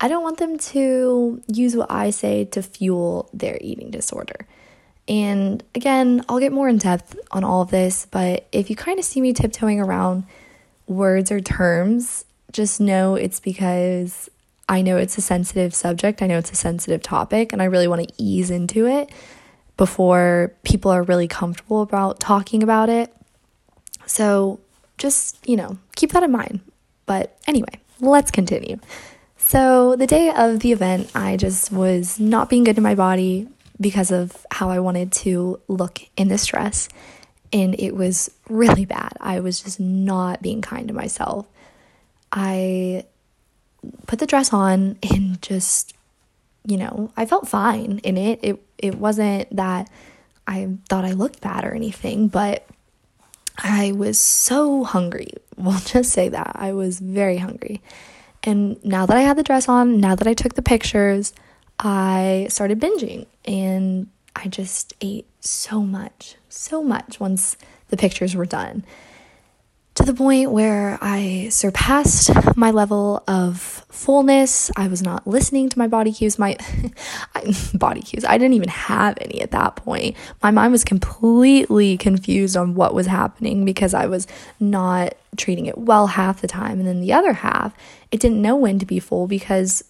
I 0.00 0.08
don't 0.08 0.22
want 0.22 0.38
them 0.38 0.58
to 0.58 1.42
use 1.46 1.76
what 1.76 1.90
I 1.90 2.10
say 2.10 2.44
to 2.46 2.62
fuel 2.62 3.28
their 3.32 3.58
eating 3.60 3.90
disorder. 3.90 4.46
And 5.08 5.62
again, 5.74 6.24
I'll 6.28 6.38
get 6.38 6.52
more 6.52 6.68
in 6.68 6.78
depth 6.78 7.16
on 7.32 7.44
all 7.44 7.62
of 7.62 7.70
this, 7.70 8.06
but 8.10 8.46
if 8.52 8.70
you 8.70 8.76
kind 8.76 8.98
of 8.98 9.04
see 9.04 9.20
me 9.20 9.32
tiptoeing 9.32 9.80
around 9.80 10.24
words 10.86 11.32
or 11.32 11.40
terms, 11.40 12.24
just 12.52 12.80
know 12.80 13.14
it's 13.14 13.40
because 13.40 14.28
I 14.68 14.82
know 14.82 14.96
it's 14.96 15.18
a 15.18 15.20
sensitive 15.22 15.74
subject. 15.74 16.22
I 16.22 16.26
know 16.26 16.38
it's 16.38 16.52
a 16.52 16.56
sensitive 16.56 17.02
topic, 17.02 17.52
and 17.52 17.60
I 17.60 17.66
really 17.66 17.88
want 17.88 18.08
to 18.08 18.14
ease 18.16 18.50
into 18.50 18.86
it 18.86 19.10
before 19.82 20.54
people 20.62 20.92
are 20.92 21.02
really 21.02 21.26
comfortable 21.26 21.82
about 21.82 22.20
talking 22.20 22.62
about 22.62 22.88
it. 22.88 23.12
So 24.06 24.60
just, 24.96 25.36
you 25.44 25.56
know, 25.56 25.76
keep 25.96 26.12
that 26.12 26.22
in 26.22 26.30
mind. 26.30 26.60
But 27.04 27.36
anyway, 27.48 27.80
let's 27.98 28.30
continue. 28.30 28.78
So, 29.36 29.96
the 29.96 30.06
day 30.06 30.30
of 30.30 30.60
the 30.60 30.70
event, 30.70 31.10
I 31.16 31.36
just 31.36 31.72
was 31.72 32.20
not 32.20 32.48
being 32.48 32.62
good 32.62 32.76
to 32.76 32.80
my 32.80 32.94
body, 32.94 33.48
because 33.82 34.10
of 34.10 34.46
how 34.50 34.70
I 34.70 34.78
wanted 34.78 35.12
to 35.12 35.60
look 35.68 36.00
in 36.16 36.28
this 36.28 36.46
dress. 36.46 36.88
And 37.52 37.78
it 37.78 37.94
was 37.94 38.30
really 38.48 38.84
bad. 38.86 39.12
I 39.20 39.40
was 39.40 39.60
just 39.60 39.78
not 39.78 40.40
being 40.40 40.62
kind 40.62 40.88
to 40.88 40.94
myself. 40.94 41.46
I 42.30 43.04
put 44.06 44.20
the 44.20 44.26
dress 44.26 44.52
on 44.52 44.96
and 45.02 45.42
just, 45.42 45.92
you 46.64 46.78
know, 46.78 47.12
I 47.16 47.26
felt 47.26 47.48
fine 47.48 48.00
in 48.04 48.16
it. 48.16 48.38
It 48.42 48.64
it 48.82 48.96
wasn't 48.96 49.54
that 49.56 49.88
I 50.46 50.68
thought 50.88 51.04
I 51.04 51.12
looked 51.12 51.40
bad 51.40 51.64
or 51.64 51.72
anything, 51.72 52.28
but 52.28 52.66
I 53.56 53.92
was 53.92 54.18
so 54.18 54.84
hungry. 54.84 55.28
We'll 55.54 55.78
just 55.78 56.10
say 56.10 56.30
that. 56.30 56.52
I 56.56 56.72
was 56.72 56.98
very 56.98 57.36
hungry. 57.36 57.82
And 58.42 58.82
now 58.84 59.06
that 59.06 59.16
I 59.16 59.20
had 59.20 59.36
the 59.36 59.44
dress 59.44 59.68
on, 59.68 60.00
now 60.00 60.16
that 60.16 60.26
I 60.26 60.34
took 60.34 60.54
the 60.54 60.62
pictures, 60.62 61.32
I 61.78 62.46
started 62.50 62.80
binging 62.80 63.26
and 63.44 64.08
I 64.34 64.48
just 64.48 64.94
ate 65.00 65.26
so 65.40 65.82
much, 65.82 66.36
so 66.48 66.82
much 66.82 67.20
once 67.20 67.56
the 67.88 67.96
pictures 67.96 68.34
were 68.34 68.46
done. 68.46 68.82
To 69.96 70.04
the 70.04 70.14
point 70.14 70.50
where 70.50 70.98
I 71.02 71.48
surpassed 71.50 72.30
my 72.56 72.70
level 72.70 73.22
of 73.28 73.84
fullness. 73.90 74.70
I 74.74 74.88
was 74.88 75.02
not 75.02 75.26
listening 75.26 75.68
to 75.68 75.78
my 75.78 75.86
body 75.86 76.12
cues. 76.12 76.38
My 76.38 76.56
body 77.74 78.00
cues. 78.00 78.24
I 78.24 78.38
didn't 78.38 78.54
even 78.54 78.70
have 78.70 79.18
any 79.20 79.42
at 79.42 79.50
that 79.50 79.76
point. 79.76 80.16
My 80.42 80.50
mind 80.50 80.72
was 80.72 80.82
completely 80.82 81.98
confused 81.98 82.56
on 82.56 82.74
what 82.74 82.94
was 82.94 83.06
happening 83.06 83.66
because 83.66 83.92
I 83.92 84.06
was 84.06 84.26
not 84.58 85.14
treating 85.36 85.66
it 85.66 85.76
well 85.76 86.06
half 86.08 86.40
the 86.40 86.48
time. 86.48 86.78
And 86.78 86.88
then 86.88 87.00
the 87.00 87.12
other 87.12 87.34
half, 87.34 87.74
it 88.10 88.18
didn't 88.18 88.40
know 88.40 88.56
when 88.56 88.78
to 88.78 88.86
be 88.86 88.98
full 88.98 89.26
because 89.26 89.84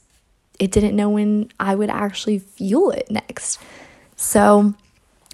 it 0.59 0.73
didn't 0.73 0.97
know 0.97 1.11
when 1.11 1.50
I 1.61 1.76
would 1.76 1.90
actually 1.90 2.40
fuel 2.40 2.90
it 2.90 3.09
next. 3.09 3.61
So 4.16 4.75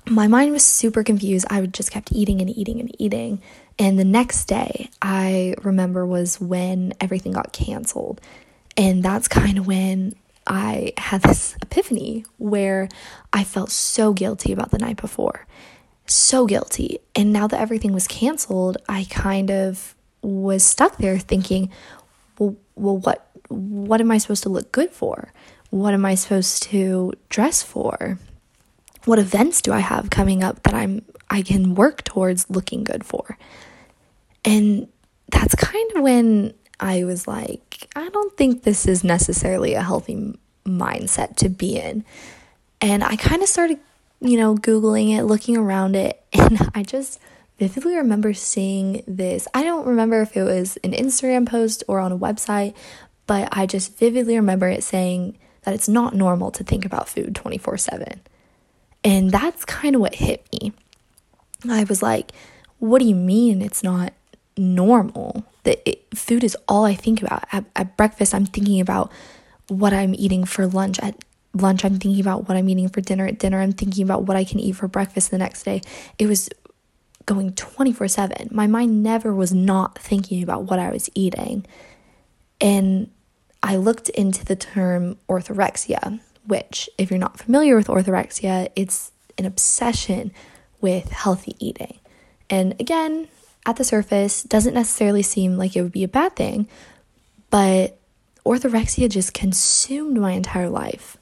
my 0.07 0.29
mind 0.29 0.53
was 0.53 0.65
super 0.65 1.03
confused. 1.03 1.47
I 1.51 1.61
would 1.61 1.75
just 1.75 1.91
kept 1.91 2.13
eating 2.13 2.41
and 2.41 2.51
eating 2.51 2.81
and 2.81 2.95
eating. 3.01 3.41
And 3.79 3.99
the 3.99 4.05
next 4.05 4.47
day, 4.47 4.91
I 5.01 5.55
remember 5.63 6.05
was 6.05 6.41
when 6.41 6.95
everything 7.01 7.33
got 7.33 7.53
canceled. 7.53 8.21
And 8.77 9.03
that's 9.03 9.29
kind 9.29 9.59
of 9.59 9.67
when 9.67 10.15
I 10.47 10.93
had 10.97 11.23
this 11.23 11.57
epiphany 11.63 12.25
where 12.39 12.89
I 13.33 13.45
felt 13.45 13.71
so 13.71 14.13
guilty 14.13 14.53
about 14.53 14.71
the 14.71 14.79
night 14.79 14.97
before. 14.97 15.47
So 16.07 16.47
guilty. 16.47 16.99
And 17.15 17.33
now 17.33 17.47
that 17.47 17.61
everything 17.61 17.93
was 17.93 18.09
canceled, 18.09 18.79
I 18.89 19.07
kind 19.11 19.51
of 19.51 19.95
was 20.23 20.65
stuck 20.65 20.97
there 20.97 21.19
thinking, 21.19 21.71
well, 22.39 22.57
well 22.75 22.99
what 22.99 23.25
what 23.49 24.01
am 24.01 24.11
I 24.11 24.19
supposed 24.19 24.43
to 24.43 24.49
look 24.51 24.73
good 24.73 24.91
for? 24.91 25.33
What 25.71 25.95
am 25.95 26.05
I 26.05 26.15
supposed 26.15 26.63
to 26.65 27.13
dress 27.29 27.63
for? 27.63 28.19
What 29.05 29.19
events 29.19 29.63
do 29.63 29.73
I 29.73 29.79
have 29.79 30.11
coming 30.11 30.43
up 30.43 30.63
that 30.65 30.75
I'm 30.75 31.03
I 31.31 31.43
can 31.43 31.75
work 31.75 32.05
towards 32.05 32.49
looking 32.51 32.85
good 32.85 33.05
for? 33.05 33.39
And 34.45 34.88
that's 35.30 35.54
kind 35.54 35.92
of 35.97 36.02
when 36.02 36.54
I 36.80 37.04
was 37.04 37.26
like, 37.26 37.88
I 37.97 38.09
don't 38.09 38.37
think 38.37 38.62
this 38.62 38.87
is 38.87 39.02
necessarily 39.04 39.75
a 39.75 39.83
healthy 39.83 40.38
mindset 40.64 41.37
to 41.37 41.49
be 41.49 41.78
in. 41.78 42.04
And 42.80 43.02
I 43.02 43.16
kind 43.16 43.42
of 43.42 43.49
started, 43.49 43.78
you 44.21 44.37
know, 44.37 44.54
Googling 44.54 45.16
it, 45.16 45.25
looking 45.25 45.57
around 45.57 45.97
it, 45.97 46.23
and 46.33 46.71
I 46.75 46.83
just 46.83 47.21
vividly 47.59 47.97
remember 47.97 48.33
seeing 48.35 49.02
this. 49.07 49.49
I 49.52 49.64
don't 49.64 49.87
remember 49.87 50.23
if 50.23 50.37
it 50.37 50.45
was 50.45 50.76
an 50.85 50.92
Instagram 50.92 51.49
post 51.49 51.83
or 51.88 51.99
on 51.99 52.12
a 52.12 52.18
website, 52.18 52.75
but 53.26 53.49
I 53.52 53.66
just 53.66 53.99
vividly 53.99 54.37
remember 54.37 54.68
it 54.68 54.85
saying 54.85 55.37
that 55.62 55.75
it's 55.75 55.88
not 55.88 56.14
normal 56.14 56.50
to 56.52 56.64
think 56.64 56.85
about 56.85 57.09
food 57.09 57.35
24 57.35 57.76
7. 57.76 58.21
And 59.04 59.30
that's 59.30 59.64
kind 59.64 59.95
of 59.95 60.00
what 60.00 60.14
hit 60.14 60.47
me. 60.52 60.73
I 61.68 61.85
was 61.85 62.02
like, 62.02 62.33
what 62.78 63.00
do 63.00 63.04
you 63.04 63.14
mean 63.14 63.61
it's 63.61 63.83
not 63.83 64.12
normal? 64.59 65.45
That 65.65 65.88
it, 65.88 66.07
food 66.15 66.45
is 66.45 66.57
all 66.67 66.85
I 66.85 66.95
think 66.95 67.23
about. 67.23 67.45
At, 67.53 67.65
at 67.77 67.97
breakfast, 67.97 68.35
I'm 68.35 68.47
thinking 68.47 68.81
about 68.81 69.12
what 69.69 69.93
I'm 69.93 70.15
eating 70.15 70.45
for 70.45 70.67
lunch. 70.67 70.99
At 71.00 71.17
lunch, 71.55 71.85
I'm 71.85 71.99
thinking 71.99 72.21
about 72.21 72.49
what 72.49 72.57
I'm 72.57 72.69
eating 72.69 72.88
for 72.88 73.00
dinner. 73.00 73.27
At 73.27 73.38
dinner, 73.38 73.61
I'm 73.61 73.73
thinking 73.73 74.03
about 74.03 74.25
what 74.25 74.37
I 74.37 74.45
can 74.45 74.61
eat 74.61 74.77
for 74.77 74.88
breakfast 74.88 75.31
the 75.31 75.38
next 75.38 75.62
day. 75.62 75.83
It 76.19 76.27
was 76.27 76.49
going 77.27 77.53
24 77.53 78.09
7. 78.09 78.49
My 78.50 78.67
mind 78.67 79.03
never 79.03 79.35
was 79.35 79.53
not 79.53 79.99
thinking 79.99 80.43
about 80.43 80.65
what 80.65 80.79
I 80.79 80.91
was 80.91 81.11
eating. 81.15 81.67
And 82.61 83.11
I 83.62 83.77
looked 83.77 84.09
into 84.11 84.45
the 84.45 84.57
term 84.57 85.19
orthorexia, 85.29 86.21
which, 86.47 86.88
if 86.97 87.11
you're 87.11 87.19
not 87.19 87.38
familiar 87.38 87.77
with 87.77 87.88
orthorexia, 87.88 88.71
it's 88.75 89.12
an 89.37 89.45
obsession 89.45 90.33
with 90.81 91.11
healthy 91.11 91.55
eating. 91.59 91.99
And 92.49 92.75
again, 92.81 93.29
at 93.69 93.77
the 93.77 93.85
surface, 93.85 94.43
doesn't 94.43 94.75
necessarily 94.75 95.23
seem 95.23 95.59
like 95.59 95.77
it 95.77 95.83
would 95.83 95.93
be 95.93 96.05
a 96.05 96.09
bad 96.09 96.35
thing, 96.35 96.67
but 97.51 97.99
orthorexia 98.47 99.11
just 99.11 99.35
consumed 99.35 100.17
my 100.17 100.33
entire 100.33 100.71
life. 100.71 101.19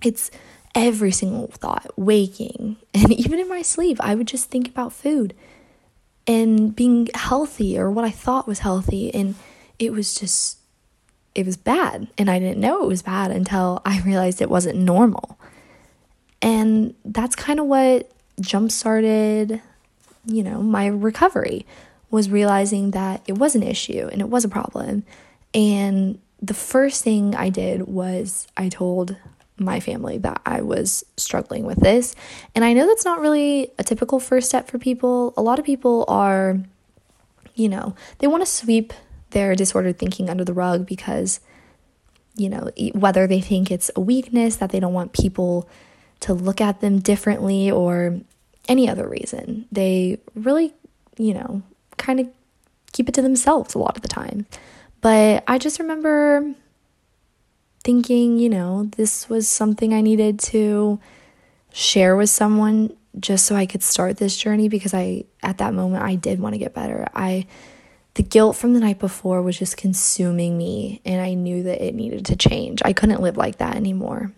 It's 0.00 0.30
every 0.74 1.10
single 1.10 1.48
thought, 1.48 1.90
waking, 1.96 2.76
and 2.94 3.12
even 3.12 3.40
in 3.40 3.48
my 3.48 3.62
sleep, 3.62 3.98
I 4.00 4.14
would 4.14 4.28
just 4.28 4.50
think 4.50 4.68
about 4.68 4.92
food 4.92 5.34
and 6.26 6.74
being 6.74 7.08
healthy 7.14 7.78
or 7.78 7.90
what 7.90 8.04
I 8.04 8.10
thought 8.10 8.46
was 8.46 8.60
healthy. 8.60 9.12
And 9.12 9.34
it 9.78 9.92
was 9.92 10.14
just, 10.14 10.58
it 11.34 11.44
was 11.44 11.56
bad. 11.56 12.06
And 12.16 12.30
I 12.30 12.38
didn't 12.38 12.60
know 12.60 12.82
it 12.82 12.88
was 12.88 13.02
bad 13.02 13.30
until 13.30 13.82
I 13.84 14.00
realized 14.00 14.40
it 14.40 14.48
wasn't 14.48 14.78
normal. 14.78 15.38
And 16.40 16.94
that's 17.04 17.34
kind 17.34 17.58
of 17.58 17.66
what 17.66 18.10
jump 18.40 18.70
started, 18.70 19.60
you 20.26 20.42
know, 20.42 20.62
my 20.62 20.86
recovery 20.86 21.66
was 22.10 22.30
realizing 22.30 22.92
that 22.92 23.22
it 23.26 23.38
was 23.38 23.54
an 23.54 23.62
issue 23.62 24.08
and 24.12 24.20
it 24.20 24.28
was 24.28 24.44
a 24.44 24.48
problem. 24.48 25.04
And 25.52 26.18
the 26.40 26.54
first 26.54 27.02
thing 27.02 27.34
I 27.34 27.48
did 27.48 27.82
was 27.88 28.46
I 28.56 28.68
told 28.68 29.16
my 29.56 29.80
family 29.80 30.18
that 30.18 30.40
I 30.44 30.62
was 30.62 31.04
struggling 31.16 31.64
with 31.64 31.78
this. 31.80 32.14
And 32.54 32.64
I 32.64 32.72
know 32.72 32.86
that's 32.86 33.04
not 33.04 33.20
really 33.20 33.70
a 33.78 33.84
typical 33.84 34.18
first 34.18 34.48
step 34.48 34.68
for 34.68 34.78
people. 34.78 35.32
A 35.36 35.42
lot 35.42 35.58
of 35.58 35.64
people 35.64 36.04
are, 36.08 36.58
you 37.54 37.68
know, 37.68 37.94
they 38.18 38.26
want 38.26 38.42
to 38.42 38.50
sweep 38.50 38.92
their 39.30 39.54
disordered 39.54 39.98
thinking 39.98 40.28
under 40.28 40.44
the 40.44 40.52
rug 40.52 40.86
because, 40.86 41.40
you 42.36 42.48
know, 42.48 42.70
whether 42.94 43.26
they 43.26 43.40
think 43.40 43.70
it's 43.70 43.90
a 43.94 44.00
weakness 44.00 44.56
that 44.56 44.70
they 44.70 44.80
don't 44.80 44.92
want 44.92 45.12
people 45.12 45.68
to 46.20 46.34
look 46.34 46.60
at 46.60 46.80
them 46.80 46.98
differently 46.98 47.70
or 47.70 48.20
any 48.68 48.88
other 48.88 49.08
reason. 49.08 49.66
They 49.72 50.18
really, 50.34 50.74
you 51.16 51.34
know, 51.34 51.62
kind 51.96 52.20
of 52.20 52.28
keep 52.92 53.08
it 53.08 53.14
to 53.16 53.22
themselves 53.22 53.74
a 53.74 53.78
lot 53.78 53.96
of 53.96 54.02
the 54.02 54.08
time. 54.08 54.46
But 55.00 55.44
I 55.46 55.58
just 55.58 55.78
remember 55.78 56.54
thinking, 57.82 58.38
you 58.38 58.48
know, 58.48 58.84
this 58.96 59.28
was 59.28 59.46
something 59.46 59.92
I 59.92 60.00
needed 60.00 60.38
to 60.40 60.98
share 61.72 62.16
with 62.16 62.30
someone 62.30 62.96
just 63.18 63.46
so 63.46 63.54
I 63.54 63.66
could 63.66 63.82
start 63.82 64.16
this 64.16 64.36
journey 64.36 64.68
because 64.68 64.94
I 64.94 65.24
at 65.42 65.58
that 65.58 65.74
moment 65.74 66.02
I 66.02 66.14
did 66.14 66.40
want 66.40 66.54
to 66.54 66.58
get 66.58 66.74
better. 66.74 67.06
I 67.14 67.46
the 68.14 68.22
guilt 68.22 68.56
from 68.56 68.74
the 68.74 68.80
night 68.80 68.98
before 68.98 69.42
was 69.42 69.58
just 69.58 69.76
consuming 69.76 70.56
me 70.56 71.00
and 71.04 71.20
I 71.20 71.34
knew 71.34 71.64
that 71.64 71.84
it 71.84 71.94
needed 71.94 72.26
to 72.26 72.36
change. 72.36 72.80
I 72.84 72.92
couldn't 72.92 73.20
live 73.20 73.36
like 73.36 73.58
that 73.58 73.76
anymore. 73.76 74.32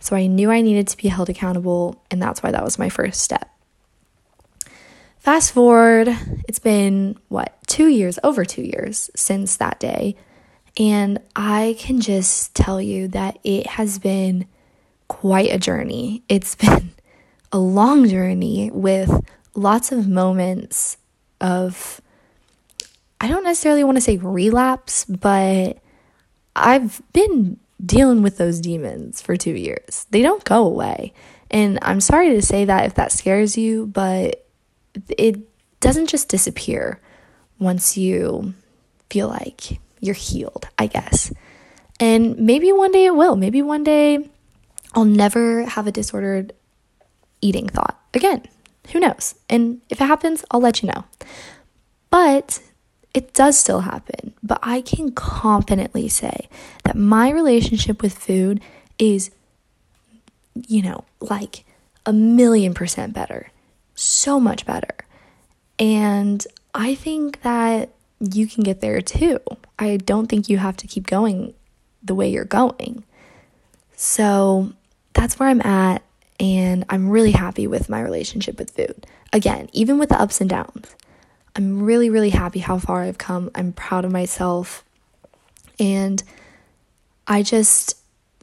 So 0.00 0.16
I 0.16 0.26
knew 0.26 0.50
I 0.50 0.60
needed 0.60 0.88
to 0.88 0.96
be 0.96 1.08
held 1.08 1.30
accountable 1.30 2.02
and 2.10 2.22
that's 2.22 2.42
why 2.42 2.50
that 2.50 2.64
was 2.64 2.78
my 2.78 2.88
first 2.88 3.20
step. 3.22 3.50
Fast 5.22 5.52
forward, 5.52 6.08
it's 6.48 6.58
been 6.58 7.16
what, 7.28 7.56
2 7.68 7.86
years, 7.86 8.18
over 8.24 8.44
2 8.44 8.60
years 8.60 9.08
since 9.14 9.56
that 9.56 9.78
day. 9.78 10.16
And 10.76 11.20
I 11.36 11.76
can 11.78 12.00
just 12.00 12.56
tell 12.56 12.82
you 12.82 13.06
that 13.06 13.38
it 13.44 13.68
has 13.68 14.00
been 14.00 14.48
quite 15.06 15.52
a 15.52 15.58
journey. 15.58 16.24
It's 16.28 16.54
been 16.56 16.90
a 17.52 17.58
long 17.58 18.08
journey 18.08 18.72
with 18.74 19.24
lots 19.54 19.92
of 19.92 20.08
moments 20.08 20.96
of, 21.40 22.00
I 23.20 23.28
don't 23.28 23.44
necessarily 23.44 23.84
want 23.84 23.98
to 23.98 24.00
say 24.00 24.16
relapse, 24.16 25.04
but 25.04 25.78
I've 26.56 27.00
been 27.12 27.60
dealing 27.86 28.22
with 28.22 28.38
those 28.38 28.58
demons 28.58 29.22
for 29.22 29.36
two 29.36 29.54
years. 29.54 30.04
They 30.10 30.22
don't 30.22 30.42
go 30.42 30.66
away. 30.66 31.12
And 31.48 31.78
I'm 31.80 32.00
sorry 32.00 32.30
to 32.30 32.42
say 32.42 32.64
that 32.64 32.86
if 32.86 32.94
that 32.94 33.12
scares 33.12 33.56
you, 33.56 33.86
but 33.86 34.41
it 35.08 35.40
doesn't 35.80 36.08
just 36.08 36.28
disappear 36.28 37.00
once 37.58 37.96
you 37.96 38.54
feel 39.10 39.28
like 39.28 39.80
you're 40.00 40.14
healed, 40.14 40.68
I 40.78 40.86
guess. 40.86 41.32
And 42.00 42.36
maybe 42.38 42.72
one 42.72 42.92
day 42.92 43.06
it 43.06 43.14
will. 43.14 43.36
Maybe 43.36 43.62
one 43.62 43.84
day 43.84 44.28
I'll 44.94 45.04
never 45.04 45.64
have 45.64 45.86
a 45.86 45.92
disordered 45.92 46.52
eating 47.40 47.68
thought 47.68 48.00
again. 48.14 48.42
Who 48.92 49.00
knows? 49.00 49.34
And 49.48 49.80
if 49.88 50.00
it 50.00 50.06
happens, 50.06 50.44
I'll 50.50 50.60
let 50.60 50.82
you 50.82 50.88
know. 50.88 51.04
But 52.10 52.60
it 53.14 53.32
does 53.32 53.56
still 53.56 53.80
happen. 53.80 54.34
But 54.42 54.58
I 54.62 54.80
can 54.80 55.12
confidently 55.12 56.08
say 56.08 56.48
that 56.84 56.96
my 56.96 57.30
relationship 57.30 58.02
with 58.02 58.18
food 58.18 58.60
is, 58.98 59.30
you 60.54 60.82
know, 60.82 61.04
like 61.20 61.64
a 62.04 62.12
million 62.12 62.74
percent 62.74 63.12
better. 63.12 63.50
So 63.94 64.40
much 64.40 64.66
better. 64.66 64.94
And 65.78 66.46
I 66.74 66.94
think 66.94 67.42
that 67.42 67.90
you 68.20 68.46
can 68.46 68.62
get 68.62 68.80
there 68.80 69.00
too. 69.00 69.40
I 69.78 69.96
don't 69.96 70.28
think 70.28 70.48
you 70.48 70.58
have 70.58 70.76
to 70.78 70.86
keep 70.86 71.06
going 71.06 71.54
the 72.02 72.14
way 72.14 72.30
you're 72.30 72.44
going. 72.44 73.04
So 73.96 74.72
that's 75.12 75.38
where 75.38 75.48
I'm 75.48 75.60
at. 75.62 76.02
And 76.40 76.84
I'm 76.88 77.08
really 77.08 77.32
happy 77.32 77.66
with 77.66 77.88
my 77.88 78.00
relationship 78.00 78.58
with 78.58 78.70
food. 78.70 79.06
Again, 79.32 79.68
even 79.72 79.98
with 79.98 80.08
the 80.08 80.20
ups 80.20 80.40
and 80.40 80.50
downs, 80.50 80.94
I'm 81.54 81.82
really, 81.82 82.10
really 82.10 82.30
happy 82.30 82.60
how 82.60 82.78
far 82.78 83.02
I've 83.02 83.18
come. 83.18 83.50
I'm 83.54 83.72
proud 83.72 84.04
of 84.04 84.12
myself. 84.12 84.84
And 85.78 86.22
I 87.26 87.42
just, 87.42 87.96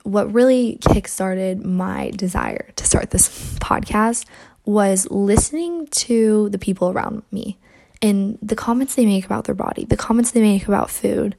what 0.03 0.31
really 0.31 0.77
kickstarted 0.81 1.63
my 1.63 2.11
desire 2.11 2.69
to 2.75 2.85
start 2.85 3.11
this 3.11 3.27
podcast 3.59 4.25
was 4.69 5.07
listening 5.09 5.87
to 5.87 6.47
the 6.49 6.59
people 6.59 6.91
around 6.91 7.23
me 7.31 7.57
and 8.03 8.37
the 8.39 8.55
comments 8.55 8.93
they 8.93 9.05
make 9.05 9.25
about 9.25 9.45
their 9.45 9.55
body, 9.55 9.83
the 9.83 9.97
comments 9.97 10.29
they 10.29 10.41
make 10.41 10.67
about 10.67 10.91
food, 10.91 11.35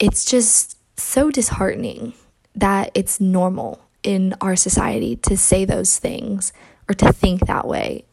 it's 0.00 0.24
just 0.24 0.76
so 0.98 1.30
disheartening 1.30 2.12
that 2.56 2.90
it's 2.92 3.20
normal 3.20 3.80
in 4.02 4.34
our 4.40 4.56
society 4.56 5.14
to 5.14 5.36
say 5.36 5.64
those 5.64 5.96
things 6.00 6.52
or 6.88 6.94
to 6.96 7.12
think 7.12 7.46
that 7.46 7.68
way. 7.68 8.04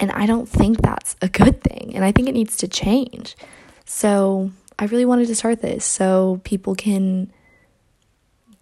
And 0.00 0.12
I 0.12 0.24
don't 0.24 0.48
think 0.48 0.80
that's 0.80 1.14
a 1.20 1.28
good 1.28 1.62
thing. 1.62 1.92
And 1.94 2.06
I 2.06 2.10
think 2.10 2.26
it 2.26 2.32
needs 2.32 2.56
to 2.58 2.68
change. 2.68 3.36
So 3.84 4.50
I 4.78 4.86
really 4.86 5.04
wanted 5.04 5.26
to 5.26 5.34
start 5.34 5.60
this 5.60 5.84
so 5.84 6.40
people 6.42 6.74
can 6.74 7.30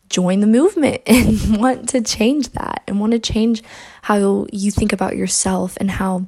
join 0.08 0.40
the 0.40 0.46
movement 0.46 1.02
and 1.06 1.60
want 1.60 1.88
to 1.90 2.00
change 2.00 2.50
that 2.50 2.82
and 2.86 3.00
want 3.00 3.12
to 3.12 3.18
change 3.18 3.62
how 4.02 4.46
you 4.52 4.70
think 4.70 4.92
about 4.92 5.16
yourself 5.16 5.76
and 5.80 5.90
how 5.90 6.26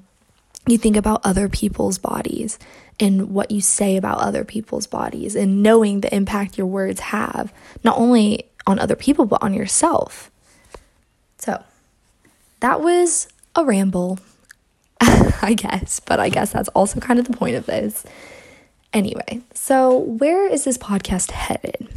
you 0.66 0.78
think 0.78 0.96
about 0.96 1.20
other 1.24 1.48
people's 1.48 1.98
bodies 1.98 2.58
and 3.00 3.30
what 3.30 3.50
you 3.50 3.60
say 3.60 3.96
about 3.96 4.18
other 4.18 4.44
people's 4.44 4.86
bodies 4.86 5.36
and 5.36 5.62
knowing 5.62 6.00
the 6.00 6.14
impact 6.14 6.58
your 6.58 6.66
words 6.66 7.00
have, 7.00 7.52
not 7.84 7.96
only 7.96 8.44
on 8.66 8.78
other 8.78 8.96
people, 8.96 9.24
but 9.24 9.42
on 9.42 9.54
yourself. 9.54 10.30
So 11.38 11.62
that 12.60 12.80
was 12.80 13.28
a 13.54 13.64
ramble, 13.64 14.18
I 15.00 15.54
guess, 15.56 16.00
but 16.00 16.20
I 16.20 16.28
guess 16.28 16.52
that's 16.52 16.68
also 16.70 17.00
kind 17.00 17.18
of 17.18 17.26
the 17.26 17.36
point 17.36 17.56
of 17.56 17.66
this. 17.66 18.04
Anyway, 18.92 19.42
so 19.54 19.96
where 19.96 20.50
is 20.50 20.64
this 20.64 20.78
podcast 20.78 21.30
headed? 21.30 21.88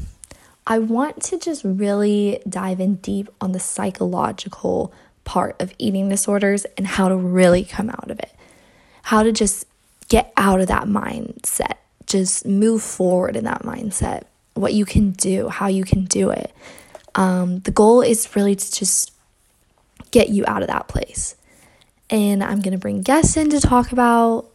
I 0.72 0.80
want 0.80 1.22
to 1.24 1.38
just 1.38 1.66
really 1.66 2.42
dive 2.48 2.80
in 2.80 2.96
deep 2.96 3.28
on 3.42 3.52
the 3.52 3.60
psychological 3.60 4.94
part 5.26 5.62
of 5.62 5.74
eating 5.78 6.08
disorders 6.08 6.64
and 6.78 6.88
how 6.88 7.10
to 7.10 7.18
really 7.18 7.66
come 7.66 7.90
out 7.90 8.10
of 8.10 8.18
it. 8.20 8.32
How 9.02 9.22
to 9.22 9.34
just 9.34 9.68
get 10.08 10.32
out 10.38 10.62
of 10.62 10.68
that 10.68 10.86
mindset, 10.86 11.74
just 12.06 12.46
move 12.46 12.82
forward 12.82 13.36
in 13.36 13.44
that 13.44 13.64
mindset, 13.64 14.24
what 14.54 14.74
you 14.74 14.86
can 14.86 15.12
do, 15.12 15.50
how 15.50 15.68
you 15.68 15.84
can 15.84 16.06
do 16.06 16.30
it. 16.30 16.56
Um, 17.16 17.60
the 17.60 17.72
goal 17.72 18.02
is 18.02 18.34
really 18.34 18.56
to 18.56 18.72
just 18.72 19.12
get 20.12 20.30
you 20.30 20.46
out 20.48 20.62
of 20.62 20.70
that 20.70 20.88
place. 20.88 21.36
And 22.10 22.42
I'm 22.42 22.62
going 22.62 22.72
to 22.72 22.78
bring 22.78 23.02
guests 23.02 23.36
in 23.36 23.50
to 23.50 23.60
talk 23.60 23.92
about 23.92 24.46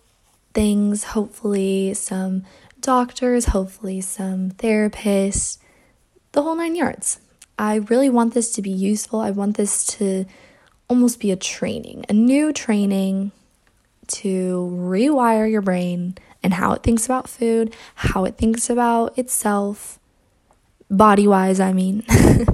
things, 0.54 1.04
hopefully, 1.04 1.92
some 1.92 2.46
doctors, 2.80 3.44
hopefully, 3.44 4.00
some 4.00 4.52
therapists, 4.52 5.58
the 6.36 6.42
whole 6.42 6.54
nine 6.54 6.76
yards. 6.76 7.18
I 7.58 7.76
really 7.76 8.10
want 8.10 8.34
this 8.34 8.52
to 8.52 8.62
be 8.62 8.70
useful. 8.70 9.20
I 9.20 9.30
want 9.30 9.56
this 9.56 9.86
to 9.86 10.26
almost 10.86 11.18
be 11.18 11.32
a 11.32 11.36
training, 11.36 12.04
a 12.10 12.12
new 12.12 12.52
training 12.52 13.32
to 14.08 14.70
rewire 14.78 15.50
your 15.50 15.62
brain 15.62 16.16
and 16.42 16.52
how 16.52 16.72
it 16.72 16.82
thinks 16.82 17.06
about 17.06 17.26
food, 17.26 17.74
how 17.94 18.26
it 18.26 18.36
thinks 18.36 18.68
about 18.68 19.18
itself, 19.18 19.98
body 20.90 21.26
wise, 21.26 21.58
I 21.58 21.72
mean, 21.72 22.04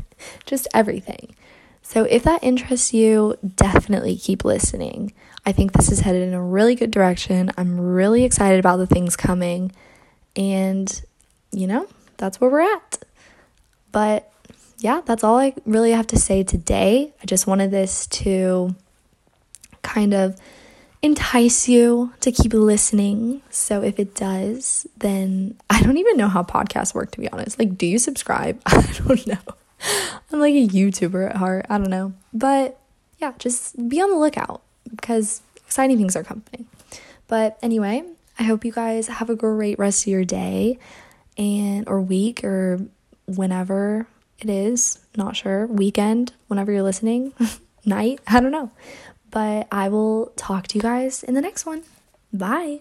just 0.47 0.69
everything. 0.73 1.35
So, 1.83 2.05
if 2.05 2.23
that 2.23 2.45
interests 2.45 2.95
you, 2.95 3.37
definitely 3.57 4.17
keep 4.17 4.45
listening. 4.45 5.13
I 5.45 5.51
think 5.51 5.73
this 5.73 5.91
is 5.91 6.01
headed 6.01 6.23
in 6.23 6.35
a 6.35 6.43
really 6.43 6.77
good 6.77 6.93
direction. 6.93 7.51
I'm 7.59 7.81
really 7.81 8.23
excited 8.23 8.61
about 8.61 8.77
the 8.77 8.87
things 8.87 9.17
coming. 9.17 9.73
And, 10.37 11.03
you 11.51 11.67
know, 11.67 11.89
that's 12.17 12.41
where 12.41 12.49
we're 12.49 12.61
at. 12.61 13.03
But 13.93 14.31
yeah, 14.79 15.03
that's 15.05 15.23
all 15.23 15.39
I 15.39 15.55
really 15.65 15.93
have 15.93 16.09
to 16.09 16.19
say 16.19 16.43
today. 16.43 17.13
I 17.23 17.27
just 17.27 17.47
wanted 17.47 17.71
this 17.71 18.07
to 18.09 18.75
kind 19.83 20.15
of 20.15 20.41
entice 21.03 21.69
you 21.69 22.13
to 22.21 22.33
keep 22.33 22.55
listening. 22.55 23.43
So 23.51 23.83
if 23.83 23.99
it 23.99 24.15
does, 24.15 24.87
then 24.97 25.57
I 25.71 25.83
don't 25.83 25.99
even 25.99 26.17
know 26.17 26.29
how 26.29 26.43
podcasts 26.43 26.95
work, 26.95 27.11
to 27.13 27.21
be 27.21 27.31
honest. 27.31 27.59
Like, 27.59 27.77
do 27.77 27.87
you 27.87 27.99
subscribe? 27.99 28.61
I 28.67 28.83
don't 29.07 29.27
know. 29.27 29.55
I'm 30.33 30.41
like 30.41 30.55
a 30.55 30.67
YouTuber 30.67 31.31
at 31.31 31.37
heart. 31.37 31.67
I 31.69 31.79
don't 31.79 31.91
know. 31.91 32.15
But 32.33 32.79
yeah, 33.19 33.33
just 33.39 33.89
be 33.89 34.01
on 34.01 34.11
the 34.11 34.17
lookout 34.17 34.63
because 34.91 35.43
exciting 35.67 35.97
things 35.97 36.17
are 36.17 36.25
coming. 36.25 36.67
But 37.27 37.59
anyway, 37.63 38.05
I 38.39 38.45
hope 38.45 38.65
you 38.65 38.73
guys 38.73 39.09
have 39.09 39.31
a 39.31 39.37
great 39.37 39.79
rest 39.79 40.05
of 40.05 40.09
your 40.09 40.25
day 40.25 40.79
and 41.37 41.89
or 41.89 42.01
week 42.01 42.45
or 42.45 42.81
whenever 43.27 44.07
it 44.39 44.51
is, 44.51 44.99
not 45.17 45.37
sure, 45.37 45.67
weekend, 45.67 46.33
whenever 46.49 46.73
you're 46.73 46.83
listening, 46.83 47.33
night, 47.85 48.21
I 48.27 48.41
don't 48.41 48.53
know. 48.53 48.71
But 49.31 49.69
I 49.73 49.89
will 49.89 50.33
talk 50.37 50.67
to 50.69 50.79
you 50.79 50.83
guys 50.83 51.23
in 51.23 51.35
the 51.35 51.41
next 51.41 51.65
one. 51.65 51.85
Bye. 52.33 52.81